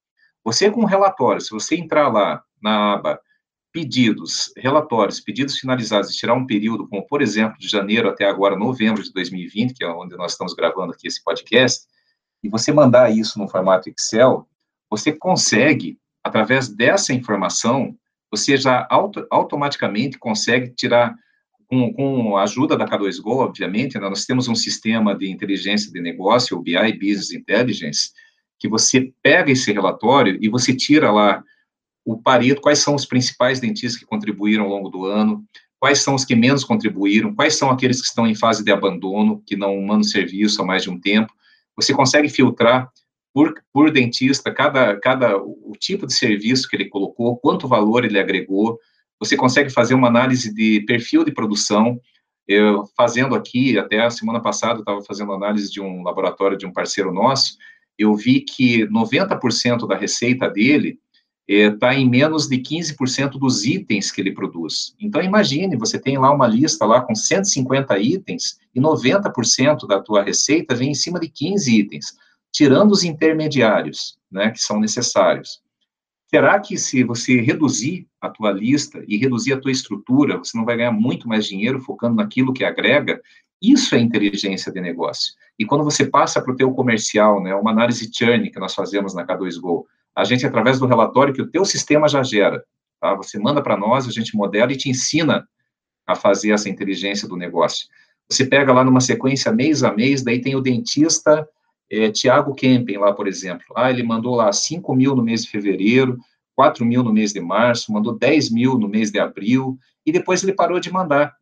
Você 0.44 0.70
com 0.70 0.84
relatório, 0.84 1.40
se 1.40 1.50
você 1.50 1.76
entrar 1.76 2.08
lá 2.08 2.42
na 2.62 2.94
aba 2.94 3.20
pedidos, 3.72 4.50
relatórios, 4.56 5.20
pedidos 5.20 5.58
finalizados 5.58 6.10
e 6.10 6.16
tirar 6.16 6.34
um 6.34 6.46
período, 6.46 6.88
como 6.88 7.06
por 7.06 7.20
exemplo, 7.20 7.58
de 7.58 7.68
janeiro 7.68 8.08
até 8.08 8.24
agora, 8.24 8.56
novembro 8.56 9.02
de 9.02 9.12
2020, 9.12 9.74
que 9.74 9.84
é 9.84 9.88
onde 9.88 10.16
nós 10.16 10.32
estamos 10.32 10.54
gravando 10.54 10.92
aqui 10.92 11.06
esse 11.06 11.22
podcast, 11.22 11.86
e 12.42 12.48
você 12.48 12.72
mandar 12.72 13.10
isso 13.10 13.38
no 13.38 13.48
formato 13.48 13.88
Excel, 13.88 14.48
você 14.90 15.12
consegue, 15.12 15.98
através 16.24 16.68
dessa 16.68 17.12
informação, 17.12 17.94
você 18.30 18.56
já 18.56 18.86
auto, 18.90 19.26
automaticamente 19.30 20.18
consegue 20.18 20.70
tirar, 20.70 21.14
com, 21.66 21.92
com, 21.92 22.36
a 22.36 22.44
ajuda 22.44 22.76
da 22.76 22.86
K2Go, 22.86 23.44
obviamente, 23.44 23.98
né, 23.98 24.08
nós 24.08 24.24
temos 24.24 24.48
um 24.48 24.54
sistema 24.54 25.14
de 25.14 25.30
inteligência 25.30 25.92
de 25.92 26.00
negócio, 26.00 26.56
o 26.56 26.62
BI, 26.62 26.92
Business 26.94 27.32
Intelligence, 27.32 28.10
que 28.58 28.68
você 28.68 29.12
pega 29.22 29.52
esse 29.52 29.72
relatório 29.72 30.38
e 30.40 30.48
você 30.48 30.74
tira 30.74 31.10
lá 31.10 31.42
o 32.04 32.16
Pareto, 32.20 32.60
quais 32.60 32.78
são 32.78 32.94
os 32.94 33.04
principais 33.04 33.60
dentistas 33.60 34.00
que 34.00 34.06
contribuíram 34.06 34.64
ao 34.64 34.70
longo 34.70 34.88
do 34.88 35.04
ano, 35.04 35.44
quais 35.78 36.00
são 36.00 36.14
os 36.14 36.24
que 36.24 36.34
menos 36.34 36.64
contribuíram, 36.64 37.34
quais 37.34 37.56
são 37.56 37.70
aqueles 37.70 38.00
que 38.00 38.08
estão 38.08 38.26
em 38.26 38.34
fase 38.34 38.64
de 38.64 38.72
abandono, 38.72 39.42
que 39.46 39.56
não 39.56 39.80
mandam 39.80 40.02
serviço 40.02 40.62
há 40.62 40.64
mais 40.64 40.82
de 40.82 40.90
um 40.90 40.98
tempo. 40.98 41.32
Você 41.76 41.94
consegue 41.94 42.28
filtrar 42.28 42.90
por, 43.32 43.54
por 43.72 43.90
dentista 43.90 44.52
cada, 44.52 44.98
cada 44.98 45.36
o 45.36 45.72
tipo 45.78 46.06
de 46.06 46.14
serviço 46.14 46.68
que 46.68 46.76
ele 46.76 46.88
colocou, 46.88 47.36
quanto 47.36 47.68
valor 47.68 48.04
ele 48.04 48.18
agregou. 48.18 48.78
Você 49.20 49.36
consegue 49.36 49.70
fazer 49.70 49.94
uma 49.94 50.08
análise 50.08 50.52
de 50.52 50.80
perfil 50.86 51.24
de 51.24 51.32
produção. 51.32 52.00
Eu, 52.46 52.84
fazendo 52.96 53.34
aqui, 53.34 53.78
até 53.78 54.00
a 54.00 54.10
semana 54.10 54.40
passada, 54.40 54.80
estava 54.80 55.02
fazendo 55.02 55.32
análise 55.32 55.70
de 55.70 55.80
um 55.80 56.02
laboratório 56.02 56.56
de 56.56 56.66
um 56.66 56.72
parceiro 56.72 57.12
nosso, 57.12 57.58
eu 57.98 58.14
vi 58.14 58.40
que 58.40 58.86
90% 58.86 59.86
da 59.86 59.96
receita 59.96 60.48
dele 60.48 60.98
está 61.48 61.94
é, 61.94 61.98
em 61.98 62.08
menos 62.08 62.46
de 62.46 62.58
15% 62.58 63.38
dos 63.38 63.64
itens 63.64 64.12
que 64.12 64.20
ele 64.20 64.32
produz. 64.32 64.94
Então, 65.00 65.22
imagine, 65.22 65.76
você 65.76 65.98
tem 65.98 66.18
lá 66.18 66.30
uma 66.30 66.46
lista 66.46 66.84
lá 66.84 67.00
com 67.00 67.14
150 67.14 67.98
itens 67.98 68.58
e 68.74 68.80
90% 68.80 69.86
da 69.86 70.00
tua 70.00 70.22
receita 70.22 70.74
vem 70.74 70.90
em 70.90 70.94
cima 70.94 71.18
de 71.18 71.28
15 71.28 71.74
itens, 71.74 72.16
tirando 72.52 72.92
os 72.92 73.02
intermediários, 73.02 74.18
né, 74.30 74.50
que 74.50 74.60
são 74.60 74.78
necessários. 74.78 75.62
Será 76.28 76.60
que 76.60 76.76
se 76.76 77.02
você 77.02 77.40
reduzir 77.40 78.06
a 78.20 78.28
tua 78.28 78.52
lista 78.52 79.02
e 79.08 79.16
reduzir 79.16 79.54
a 79.54 79.60
tua 79.60 79.72
estrutura, 79.72 80.36
você 80.36 80.56
não 80.58 80.66
vai 80.66 80.76
ganhar 80.76 80.92
muito 80.92 81.26
mais 81.26 81.46
dinheiro 81.46 81.80
focando 81.80 82.16
naquilo 82.16 82.52
que 82.52 82.64
agrega? 82.64 83.22
Isso 83.60 83.94
é 83.94 83.98
inteligência 83.98 84.72
de 84.72 84.80
negócio. 84.80 85.34
E 85.58 85.64
quando 85.64 85.84
você 85.84 86.06
passa 86.06 86.40
para 86.40 86.52
o 86.52 86.56
teu 86.56 86.72
comercial, 86.72 87.42
né, 87.42 87.54
uma 87.54 87.70
análise 87.70 88.08
churn 88.12 88.50
que 88.50 88.60
nós 88.60 88.74
fazemos 88.74 89.14
na 89.14 89.26
K2Go, 89.26 89.84
a 90.14 90.24
gente, 90.24 90.46
através 90.46 90.78
do 90.78 90.86
relatório 90.86 91.34
que 91.34 91.42
o 91.42 91.50
teu 91.50 91.64
sistema 91.64 92.08
já 92.08 92.22
gera, 92.22 92.62
tá? 93.00 93.14
Você 93.14 93.38
manda 93.38 93.62
para 93.62 93.76
nós, 93.76 94.06
a 94.06 94.10
gente 94.10 94.36
modela 94.36 94.72
e 94.72 94.76
te 94.76 94.88
ensina 94.88 95.46
a 96.06 96.14
fazer 96.14 96.52
essa 96.52 96.68
inteligência 96.68 97.28
do 97.28 97.36
negócio. 97.36 97.86
Você 98.28 98.44
pega 98.44 98.72
lá 98.72 98.84
numa 98.84 99.00
sequência 99.00 99.52
mês 99.52 99.82
a 99.82 99.92
mês, 99.92 100.22
daí 100.22 100.40
tem 100.40 100.54
o 100.54 100.60
dentista 100.60 101.48
é, 101.90 102.10
Tiago 102.10 102.54
Kempen 102.54 102.98
lá, 102.98 103.12
por 103.12 103.26
exemplo. 103.26 103.66
Ah, 103.76 103.90
ele 103.90 104.02
mandou 104.02 104.34
lá 104.34 104.52
5 104.52 104.94
mil 104.94 105.14
no 105.16 105.22
mês 105.22 105.44
de 105.44 105.50
fevereiro, 105.50 106.18
4 106.54 106.84
mil 106.84 107.02
no 107.02 107.12
mês 107.12 107.32
de 107.32 107.40
março, 107.40 107.92
mandou 107.92 108.16
10 108.18 108.50
mil 108.50 108.78
no 108.78 108.88
mês 108.88 109.10
de 109.10 109.18
abril, 109.18 109.78
e 110.04 110.12
depois 110.12 110.42
ele 110.42 110.52
parou 110.52 110.80
de 110.80 110.92
mandar. 110.92 111.34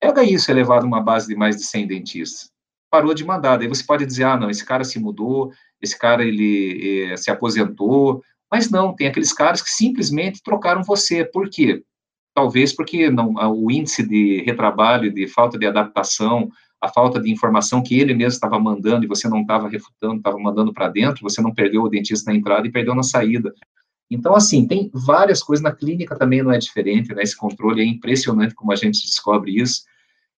Pega 0.00 0.22
isso 0.22 0.50
elevado 0.50 0.84
a 0.84 0.86
uma 0.86 1.02
base 1.02 1.26
de 1.26 1.36
mais 1.36 1.56
de 1.56 1.64
100 1.64 1.86
dentistas. 1.86 2.50
Parou 2.90 3.12
de 3.12 3.24
mandar. 3.24 3.56
Daí 3.56 3.68
você 3.68 3.84
pode 3.84 4.06
dizer, 4.06 4.24
ah, 4.24 4.36
não, 4.36 4.50
esse 4.50 4.64
cara 4.64 4.84
se 4.84 4.98
mudou, 4.98 5.52
esse 5.80 5.98
cara 5.98 6.24
ele 6.24 7.10
é, 7.10 7.16
se 7.16 7.30
aposentou, 7.30 8.22
mas 8.50 8.70
não, 8.70 8.94
tem 8.94 9.06
aqueles 9.06 9.32
caras 9.32 9.60
que 9.60 9.70
simplesmente 9.70 10.42
trocaram 10.42 10.82
você. 10.82 11.24
Por 11.24 11.50
quê? 11.50 11.82
Talvez 12.34 12.74
porque 12.74 13.10
não, 13.10 13.34
o 13.34 13.70
índice 13.70 14.06
de 14.06 14.42
retrabalho, 14.42 15.12
de 15.12 15.26
falta 15.26 15.58
de 15.58 15.66
adaptação, 15.66 16.48
a 16.80 16.88
falta 16.88 17.20
de 17.20 17.30
informação 17.30 17.82
que 17.82 17.98
ele 17.98 18.14
mesmo 18.14 18.34
estava 18.34 18.58
mandando 18.58 19.04
e 19.04 19.08
você 19.08 19.28
não 19.28 19.40
estava 19.40 19.68
refutando, 19.68 20.16
estava 20.16 20.38
mandando 20.38 20.72
para 20.72 20.88
dentro, 20.88 21.22
você 21.22 21.42
não 21.42 21.52
perdeu 21.52 21.82
o 21.82 21.88
dentista 21.88 22.30
na 22.30 22.36
entrada 22.36 22.66
e 22.66 22.72
perdeu 22.72 22.94
na 22.94 23.02
saída. 23.02 23.52
Então, 24.10 24.34
assim, 24.34 24.66
tem 24.66 24.90
várias 24.92 25.42
coisas, 25.42 25.62
na 25.62 25.72
clínica 25.72 26.16
também 26.16 26.42
não 26.42 26.52
é 26.52 26.58
diferente, 26.58 27.14
né? 27.14 27.22
Esse 27.22 27.36
controle 27.36 27.82
é 27.82 27.84
impressionante 27.84 28.54
como 28.54 28.72
a 28.72 28.76
gente 28.76 29.02
descobre 29.02 29.60
isso. 29.60 29.82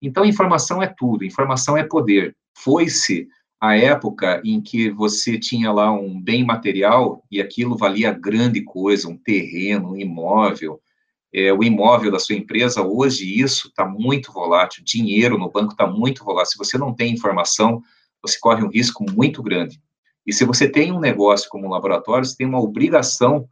Então, 0.01 0.25
informação 0.25 0.83
é 0.83 0.87
tudo, 0.87 1.25
informação 1.25 1.77
é 1.77 1.85
poder. 1.85 2.35
Foi-se 2.57 3.29
a 3.61 3.77
época 3.77 4.41
em 4.45 4.61
que 4.61 4.89
você 4.91 5.39
tinha 5.39 5.73
lá 5.73 5.91
um 5.93 6.21
bem 6.21 6.45
material 6.45 7.25
e 7.31 7.41
aquilo 7.41 7.77
valia 7.77 8.13
grande 8.13 8.63
coisa, 8.63 9.09
um 9.09 9.17
terreno, 9.17 9.93
um 9.93 9.97
imóvel, 9.97 10.81
é, 11.33 11.53
o 11.53 11.63
imóvel 11.63 12.11
da 12.11 12.19
sua 12.19 12.37
empresa, 12.37 12.83
hoje 12.83 13.39
isso 13.39 13.69
está 13.69 13.85
muito 13.85 14.33
volátil, 14.33 14.83
dinheiro 14.85 15.37
no 15.37 15.51
banco 15.51 15.73
está 15.73 15.87
muito 15.87 16.25
volátil. 16.25 16.53
Se 16.53 16.59
você 16.59 16.79
não 16.79 16.95
tem 16.95 17.13
informação, 17.13 17.83
você 18.23 18.39
corre 18.41 18.63
um 18.63 18.71
risco 18.71 19.05
muito 19.13 19.43
grande. 19.43 19.81
E 20.27 20.33
se 20.33 20.45
você 20.45 20.69
tem 20.69 20.93
um 20.93 21.01
negócio 21.01 21.49
como 21.51 21.67
um 21.67 21.71
laboratório, 21.71 22.25
você 22.25 22.37
tem 22.37 22.47
uma 22.47 22.61
obrigação 22.61 23.49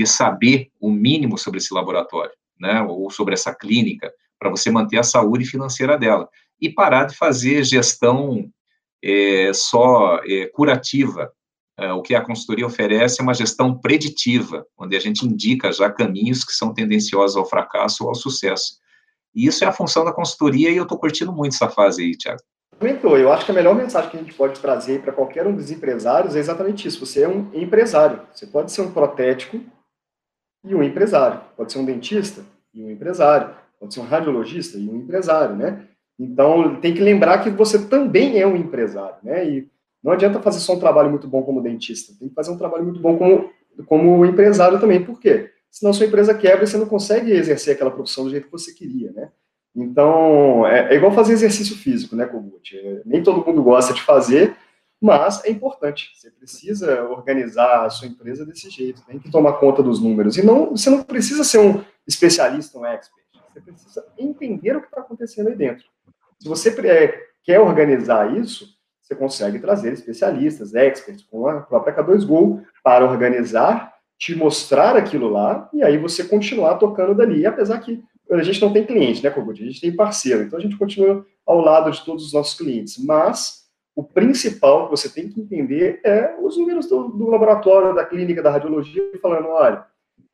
de 0.00 0.06
saber 0.06 0.70
o 0.80 0.90
mínimo 0.90 1.36
sobre 1.36 1.58
esse 1.58 1.74
laboratório, 1.74 2.32
né, 2.58 2.80
ou 2.80 3.10
sobre 3.10 3.34
essa 3.34 3.54
clínica, 3.54 4.10
para 4.38 4.48
você 4.48 4.70
manter 4.70 4.98
a 4.98 5.02
saúde 5.02 5.44
financeira 5.44 5.98
dela. 5.98 6.26
E 6.58 6.70
parar 6.70 7.04
de 7.04 7.14
fazer 7.14 7.62
gestão 7.64 8.50
é, 9.04 9.52
só 9.52 10.18
é, 10.24 10.46
curativa, 10.46 11.30
é, 11.78 11.92
o 11.92 12.00
que 12.00 12.14
a 12.14 12.22
consultoria 12.22 12.66
oferece 12.66 13.20
é 13.20 13.22
uma 13.22 13.34
gestão 13.34 13.78
preditiva, 13.78 14.66
onde 14.78 14.96
a 14.96 15.00
gente 15.00 15.26
indica 15.26 15.70
já 15.70 15.90
caminhos 15.90 16.44
que 16.44 16.52
são 16.52 16.72
tendenciosos 16.72 17.36
ao 17.36 17.44
fracasso 17.44 18.04
ou 18.04 18.08
ao 18.08 18.14
sucesso. 18.14 18.78
E 19.34 19.46
isso 19.46 19.64
é 19.64 19.66
a 19.66 19.72
função 19.72 20.02
da 20.02 20.14
consultoria 20.14 20.70
e 20.70 20.78
eu 20.78 20.84
estou 20.84 20.98
curtindo 20.98 21.30
muito 21.30 21.54
essa 21.54 21.68
fase 21.68 22.02
aí, 22.02 22.16
Tiago. 22.16 22.40
Comentou, 22.78 23.18
eu 23.18 23.30
acho 23.30 23.44
que 23.44 23.50
a 23.50 23.54
melhor 23.54 23.74
mensagem 23.74 24.10
que 24.10 24.16
a 24.16 24.20
gente 24.20 24.32
pode 24.32 24.58
trazer 24.58 25.02
para 25.02 25.12
qualquer 25.12 25.46
um 25.46 25.54
dos 25.54 25.70
empresários 25.70 26.34
é 26.34 26.38
exatamente 26.38 26.88
isso. 26.88 27.04
Você 27.04 27.22
é 27.22 27.28
um 27.28 27.50
empresário. 27.52 28.22
Você 28.32 28.46
pode 28.46 28.72
ser 28.72 28.80
um 28.80 28.90
protético 28.90 29.60
e 30.64 30.74
um 30.74 30.82
empresário. 30.82 31.40
Pode 31.56 31.72
ser 31.72 31.78
um 31.78 31.84
dentista 31.84 32.42
e 32.74 32.84
um 32.84 32.90
empresário. 32.90 33.54
Pode 33.78 33.94
ser 33.94 34.00
um 34.00 34.04
radiologista 34.04 34.78
e 34.78 34.88
um 34.88 34.96
empresário, 34.96 35.56
né? 35.56 35.86
Então, 36.18 36.76
tem 36.80 36.92
que 36.92 37.00
lembrar 37.00 37.38
que 37.38 37.48
você 37.48 37.86
também 37.86 38.38
é 38.38 38.46
um 38.46 38.56
empresário, 38.56 39.16
né? 39.22 39.48
E 39.48 39.68
não 40.02 40.12
adianta 40.12 40.40
fazer 40.40 40.60
só 40.60 40.74
um 40.74 40.78
trabalho 40.78 41.10
muito 41.10 41.26
bom 41.26 41.42
como 41.42 41.62
dentista, 41.62 42.12
tem 42.18 42.28
que 42.28 42.34
fazer 42.34 42.50
um 42.50 42.58
trabalho 42.58 42.84
muito 42.84 43.00
bom 43.00 43.16
como, 43.16 43.50
como 43.86 44.26
empresário 44.26 44.78
também. 44.78 45.02
Por 45.02 45.18
quê? 45.18 45.50
Senão 45.70 45.92
sua 45.92 46.06
empresa 46.06 46.34
quebra 46.34 46.64
e 46.64 46.66
você 46.66 46.76
não 46.76 46.86
consegue 46.86 47.32
exercer 47.32 47.74
aquela 47.74 47.90
profissão 47.90 48.24
do 48.24 48.30
jeito 48.30 48.46
que 48.46 48.52
você 48.52 48.72
queria, 48.72 49.12
né? 49.12 49.30
Então, 49.74 50.66
é, 50.66 50.92
é 50.92 50.96
igual 50.96 51.12
fazer 51.12 51.32
exercício 51.32 51.76
físico, 51.76 52.16
né, 52.16 52.26
Kogut? 52.26 52.76
É, 52.76 53.02
nem 53.06 53.22
todo 53.22 53.44
mundo 53.46 53.62
gosta 53.62 53.94
de 53.94 54.02
fazer, 54.02 54.56
mas 55.00 55.42
é 55.44 55.50
importante. 55.50 56.10
Você 56.14 56.30
precisa 56.30 57.04
organizar 57.04 57.86
a 57.86 57.90
sua 57.90 58.06
empresa 58.06 58.44
desse 58.44 58.68
jeito, 58.68 59.02
tem 59.06 59.18
que 59.18 59.30
tomar 59.30 59.54
conta 59.54 59.82
dos 59.82 60.00
números. 60.00 60.36
E 60.36 60.44
não, 60.44 60.70
você 60.70 60.90
não 60.90 61.02
precisa 61.02 61.42
ser 61.42 61.58
um 61.58 61.82
especialista, 62.06 62.78
um 62.78 62.84
expert. 62.84 63.24
Você 63.52 63.60
precisa 63.60 64.04
entender 64.18 64.76
o 64.76 64.80
que 64.80 64.88
está 64.88 65.00
acontecendo 65.00 65.48
aí 65.48 65.56
dentro. 65.56 65.84
Se 66.38 66.48
você 66.48 66.68
é, 66.86 67.18
quer 67.42 67.60
organizar 67.60 68.36
isso, 68.36 68.68
você 69.00 69.14
consegue 69.14 69.58
trazer 69.58 69.92
especialistas, 69.92 70.74
experts, 70.74 71.24
com 71.24 71.46
a 71.48 71.60
própria 71.60 71.96
K2Go, 71.96 72.62
para 72.84 73.04
organizar, 73.04 73.92
te 74.18 74.34
mostrar 74.34 74.96
aquilo 74.96 75.28
lá, 75.28 75.68
e 75.72 75.82
aí 75.82 75.98
você 75.98 76.22
continuar 76.22 76.76
tocando 76.76 77.14
dali. 77.14 77.40
E 77.40 77.46
apesar 77.46 77.78
que 77.80 78.04
a 78.30 78.42
gente 78.42 78.60
não 78.60 78.72
tem 78.72 78.86
cliente, 78.86 79.22
né, 79.22 79.30
Kogut? 79.30 79.60
A 79.60 79.66
gente 79.66 79.80
tem 79.80 79.94
parceiro, 79.94 80.42
então 80.42 80.58
a 80.58 80.62
gente 80.62 80.76
continua 80.76 81.26
ao 81.44 81.60
lado 81.60 81.90
de 81.90 82.04
todos 82.04 82.26
os 82.26 82.32
nossos 82.32 82.56
clientes. 82.56 83.02
Mas 83.02 83.64
o 84.00 84.04
principal 84.04 84.86
que 84.86 84.92
você 84.92 85.10
tem 85.10 85.28
que 85.28 85.38
entender 85.38 86.00
é 86.02 86.34
os 86.40 86.56
números 86.56 86.86
do, 86.86 87.08
do 87.08 87.28
laboratório, 87.28 87.94
da 87.94 88.02
clínica, 88.02 88.42
da 88.42 88.50
radiologia, 88.50 89.10
falando, 89.20 89.48
olha, 89.48 89.84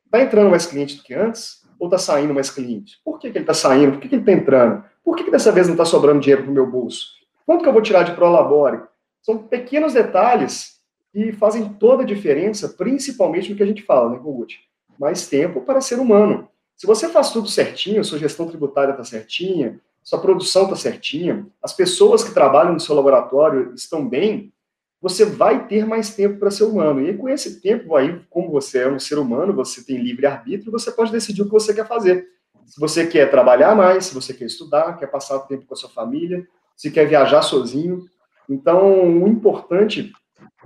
está 0.05 0.21
entrando 0.21 0.49
mais 0.49 0.65
cliente 0.65 0.95
do 0.95 1.03
que 1.03 1.13
antes, 1.13 1.67
ou 1.77 1.87
está 1.87 1.97
saindo 1.97 2.33
mais 2.33 2.49
cliente? 2.49 2.97
Por 3.03 3.19
que, 3.19 3.29
que 3.29 3.37
ele 3.37 3.43
está 3.43 3.53
saindo? 3.53 3.91
Por 3.91 3.99
que, 3.99 4.07
que 4.07 4.15
ele 4.15 4.21
está 4.21 4.31
entrando? 4.31 4.85
Por 5.03 5.17
que, 5.17 5.25
que 5.25 5.31
dessa 5.31 5.51
vez 5.51 5.67
não 5.67 5.73
está 5.73 5.83
sobrando 5.83 6.21
dinheiro 6.21 6.43
para 6.43 6.51
o 6.51 6.53
meu 6.53 6.65
bolso? 6.65 7.09
Quanto 7.45 7.61
que 7.61 7.67
eu 7.67 7.73
vou 7.73 7.81
tirar 7.81 8.03
de 8.03 8.13
Prolabore? 8.13 8.83
São 9.21 9.37
pequenos 9.37 9.93
detalhes 9.93 10.79
que 11.11 11.33
fazem 11.33 11.67
toda 11.73 12.03
a 12.03 12.05
diferença, 12.05 12.69
principalmente 12.69 13.49
no 13.49 13.57
que 13.57 13.63
a 13.63 13.67
gente 13.67 13.83
fala, 13.83 14.11
né, 14.11 14.17
Kogut? 14.17 14.61
Mais 14.97 15.27
tempo 15.27 15.59
para 15.59 15.81
ser 15.81 15.99
humano. 15.99 16.47
Se 16.77 16.87
você 16.87 17.09
faz 17.09 17.31
tudo 17.31 17.49
certinho, 17.49 18.01
sua 18.05 18.17
gestão 18.17 18.47
tributária 18.47 18.91
está 18.91 19.03
certinha, 19.03 19.77
sua 20.07 20.19
produção 20.19 20.63
está 20.63 20.75
certinha, 20.77 21.45
as 21.61 21.73
pessoas 21.73 22.23
que 22.23 22.33
trabalham 22.33 22.71
no 22.71 22.79
seu 22.79 22.95
laboratório 22.95 23.73
estão 23.75 24.07
bem, 24.07 24.53
você 25.01 25.25
vai 25.25 25.67
ter 25.67 25.85
mais 25.85 26.15
tempo 26.15 26.39
para 26.39 26.49
ser 26.49 26.63
humano. 26.63 27.05
E 27.05 27.13
com 27.17 27.27
esse 27.27 27.59
tempo, 27.59 27.93
aí, 27.93 28.21
como 28.29 28.49
você 28.49 28.83
é 28.83 28.87
um 28.87 28.97
ser 28.97 29.19
humano, 29.19 29.53
você 29.53 29.83
tem 29.83 29.97
livre 29.97 30.25
arbítrio, 30.25 30.71
você 30.71 30.93
pode 30.93 31.11
decidir 31.11 31.41
o 31.41 31.45
que 31.47 31.51
você 31.51 31.73
quer 31.73 31.85
fazer. 31.85 32.25
Se 32.65 32.79
você 32.79 33.05
quer 33.05 33.29
trabalhar 33.29 33.75
mais, 33.75 34.05
se 34.05 34.13
você 34.13 34.33
quer 34.33 34.45
estudar, 34.45 34.97
quer 34.97 35.07
passar 35.07 35.39
tempo 35.39 35.65
com 35.65 35.73
a 35.73 35.77
sua 35.77 35.89
família, 35.89 36.47
se 36.73 36.89
quer 36.89 37.05
viajar 37.05 37.41
sozinho. 37.41 38.05
Então, 38.49 39.21
o 39.21 39.27
importante 39.27 40.13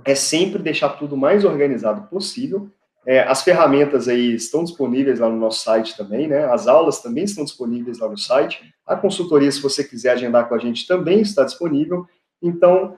é 0.04 0.14
sempre 0.14 0.62
deixar 0.62 0.90
tudo 0.90 1.16
mais 1.16 1.44
organizado 1.44 2.06
possível. 2.06 2.70
É, 3.06 3.20
as 3.20 3.42
ferramentas 3.42 4.06
aí 4.06 4.34
estão 4.34 4.62
disponíveis 4.62 5.18
lá 5.18 5.28
no 5.28 5.36
nosso 5.36 5.64
site 5.64 5.96
também, 5.96 6.28
né? 6.28 6.44
As 6.44 6.68
aulas 6.68 7.00
também 7.00 7.24
estão 7.24 7.44
disponíveis 7.44 7.98
lá 7.98 8.08
no 8.08 8.16
site. 8.16 8.72
A 8.86 8.94
consultoria, 8.94 9.50
se 9.50 9.60
você 9.60 9.82
quiser 9.82 10.12
agendar 10.12 10.48
com 10.48 10.54
a 10.54 10.58
gente, 10.58 10.86
também 10.86 11.20
está 11.20 11.44
disponível. 11.44 12.06
Então, 12.40 12.96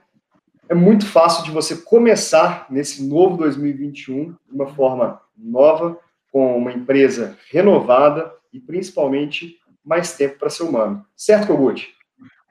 é 0.68 0.74
muito 0.74 1.06
fácil 1.06 1.44
de 1.44 1.50
você 1.50 1.76
começar 1.76 2.66
nesse 2.70 3.02
novo 3.02 3.36
2021 3.38 4.32
de 4.32 4.36
uma 4.52 4.66
forma 4.66 5.20
nova, 5.36 5.98
com 6.30 6.56
uma 6.56 6.72
empresa 6.72 7.36
renovada 7.50 8.32
e 8.52 8.58
principalmente 8.58 9.56
mais 9.84 10.16
tempo 10.16 10.38
para 10.38 10.50
ser 10.50 10.64
humano. 10.64 11.04
Certo, 11.16 11.46
Kogut? 11.46 11.88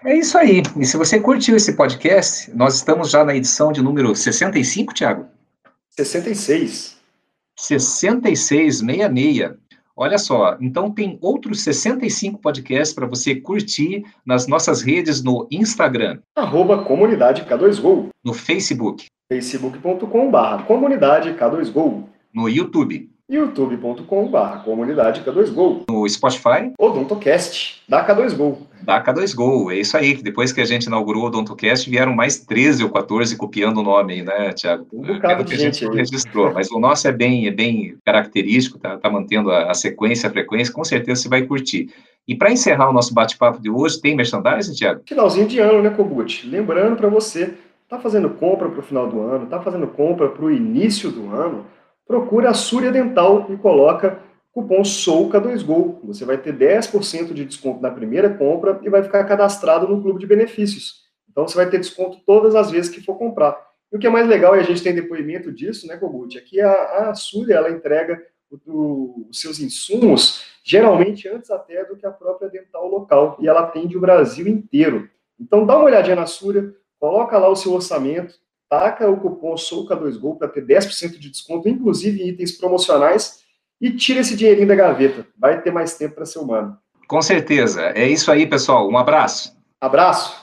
É 0.05 0.15
isso 0.17 0.37
aí. 0.37 0.61
E 0.77 0.85
se 0.85 0.97
você 0.97 1.19
curtiu 1.19 1.55
esse 1.55 1.75
podcast, 1.75 2.51
nós 2.55 2.75
estamos 2.75 3.09
já 3.09 3.23
na 3.23 3.35
edição 3.35 3.71
de 3.71 3.81
número 3.81 4.15
65, 4.15 4.93
Thiago? 4.93 5.27
66. 5.91 6.92
66, 7.57 8.79
66. 8.79 9.51
Olha 9.95 10.17
só, 10.17 10.57
então 10.59 10.89
tem 10.89 11.19
outros 11.21 11.61
65 11.61 12.39
podcasts 12.39 12.95
para 12.95 13.05
você 13.05 13.35
curtir 13.35 14.03
nas 14.25 14.47
nossas 14.47 14.81
redes 14.81 15.23
no 15.23 15.47
Instagram. 15.51 16.19
Arroba 16.35 16.83
Comunidade 16.83 17.43
K2Go. 17.43 18.09
No 18.23 18.33
Facebook. 18.33 19.05
facebook.com.br 19.31 20.63
Comunidade 20.65 21.33
K2Go. 21.33 22.05
No 22.33 22.49
YouTube. 22.49 23.12
youtube.com.br 23.29 24.63
comunidade 24.65 25.21
K2Gol. 25.21 25.83
No 25.89 26.07
Spotify. 26.07 26.73
Odontocast, 26.77 27.81
da 27.87 28.05
K2Gol. 28.05 28.57
Da 28.81 29.01
K2Gol, 29.01 29.71
é 29.71 29.77
isso 29.77 29.95
aí. 29.95 30.13
Depois 30.21 30.51
que 30.51 30.59
a 30.59 30.65
gente 30.65 30.85
inaugurou 30.85 31.23
o 31.23 31.25
Odontocast, 31.27 31.89
vieram 31.89 32.13
mais 32.13 32.39
13 32.39 32.83
ou 32.83 32.89
14 32.89 33.37
copiando 33.37 33.79
o 33.79 33.83
nome 33.83 34.13
aí, 34.13 34.23
né, 34.23 34.51
Tiago? 34.51 34.85
Um 34.91 35.01
bocado 35.01 35.43
de 35.43 35.55
gente 35.55 35.87
aí. 35.87 35.95
registrou, 35.95 36.53
mas 36.53 36.69
o 36.69 36.79
nosso 36.79 37.07
é 37.07 37.11
bem, 37.11 37.47
é 37.47 37.51
bem 37.51 37.95
característico, 38.05 38.77
tá, 38.77 38.97
tá 38.97 39.09
mantendo 39.09 39.51
a, 39.51 39.71
a 39.71 39.73
sequência, 39.73 40.27
a 40.27 40.31
frequência, 40.31 40.73
com 40.73 40.83
certeza 40.83 41.21
você 41.21 41.29
vai 41.29 41.43
curtir. 41.43 41.89
E 42.27 42.35
para 42.35 42.51
encerrar 42.51 42.89
o 42.89 42.93
nosso 42.93 43.13
bate-papo 43.13 43.61
de 43.61 43.69
hoje, 43.69 44.01
tem 44.01 44.15
merchandising, 44.15 44.73
Tiago? 44.73 45.01
Finalzinho 45.05 45.47
de 45.47 45.59
ano, 45.59 45.81
né, 45.81 45.89
Kogut? 45.89 46.47
Lembrando 46.47 46.97
para 46.97 47.07
você, 47.07 47.53
tá 47.87 47.99
fazendo 47.99 48.29
compra 48.29 48.69
para 48.69 48.79
o 48.79 48.83
final 48.83 49.07
do 49.07 49.21
ano, 49.21 49.45
tá 49.45 49.61
fazendo 49.61 49.87
compra 49.87 50.27
para 50.27 50.43
o 50.43 50.51
início 50.51 51.09
do 51.09 51.29
ano, 51.33 51.65
procura 52.07 52.49
a 52.49 52.53
Súria 52.53 52.91
Dental 52.91 53.47
e 53.49 53.57
coloca 53.57 54.19
cupom 54.51 54.81
SOUCA2GOL. 54.81 55.99
Você 56.03 56.25
vai 56.25 56.37
ter 56.37 56.55
10% 56.55 57.33
de 57.33 57.45
desconto 57.45 57.81
na 57.81 57.89
primeira 57.89 58.29
compra 58.29 58.79
e 58.83 58.89
vai 58.89 59.03
ficar 59.03 59.23
cadastrado 59.25 59.87
no 59.87 60.01
clube 60.01 60.19
de 60.19 60.27
benefícios. 60.27 61.03
Então 61.29 61.47
você 61.47 61.55
vai 61.55 61.69
ter 61.69 61.79
desconto 61.79 62.19
todas 62.25 62.53
as 62.53 62.69
vezes 62.69 62.91
que 62.91 63.01
for 63.01 63.17
comprar. 63.17 63.59
E 63.91 63.95
o 63.95 63.99
que 63.99 64.07
é 64.07 64.09
mais 64.09 64.27
legal, 64.27 64.55
e 64.55 64.59
a 64.59 64.63
gente 64.63 64.83
tem 64.83 64.93
depoimento 64.93 65.51
disso, 65.51 65.87
né, 65.87 65.97
Kogut, 65.97 66.37
é 66.37 66.41
que 66.41 66.61
a, 66.61 67.09
a 67.09 67.15
Súria, 67.15 67.55
ela 67.55 67.71
entrega 67.71 68.21
os 68.67 69.41
seus 69.41 69.59
insumos, 69.59 70.45
geralmente 70.63 71.27
antes 71.27 71.49
até 71.49 71.83
do 71.85 71.95
que 71.95 72.05
a 72.05 72.11
própria 72.11 72.49
dental 72.49 72.87
local, 72.87 73.37
e 73.39 73.47
ela 73.47 73.61
atende 73.61 73.97
o 73.97 74.01
Brasil 74.01 74.47
inteiro. 74.47 75.09
Então 75.39 75.65
dá 75.65 75.75
uma 75.75 75.85
olhadinha 75.85 76.15
na 76.15 76.27
Súria, 76.27 76.73
coloca 76.99 77.37
lá 77.37 77.49
o 77.49 77.55
seu 77.55 77.73
orçamento, 77.73 78.35
taca 78.79 79.07
o 79.07 79.17
cupom 79.17 79.53
SOUCA2GOL 79.53 80.37
para 80.37 80.47
ter 80.47 80.65
10% 80.65 81.19
de 81.19 81.29
desconto, 81.29 81.69
inclusive 81.69 82.23
em 82.23 82.29
itens 82.29 82.53
promocionais, 82.53 83.43
e 83.79 83.91
tira 83.91 84.21
esse 84.21 84.35
dinheirinho 84.35 84.67
da 84.67 84.75
gaveta. 84.75 85.27
Vai 85.37 85.61
ter 85.61 85.71
mais 85.71 85.95
tempo 85.95 86.15
para 86.15 86.25
ser 86.25 86.39
humano. 86.39 86.75
Com 87.07 87.21
certeza. 87.21 87.91
É 87.93 88.07
isso 88.07 88.31
aí, 88.31 88.47
pessoal. 88.47 88.89
Um 88.89 88.97
abraço. 88.97 89.55
Abraço. 89.79 90.42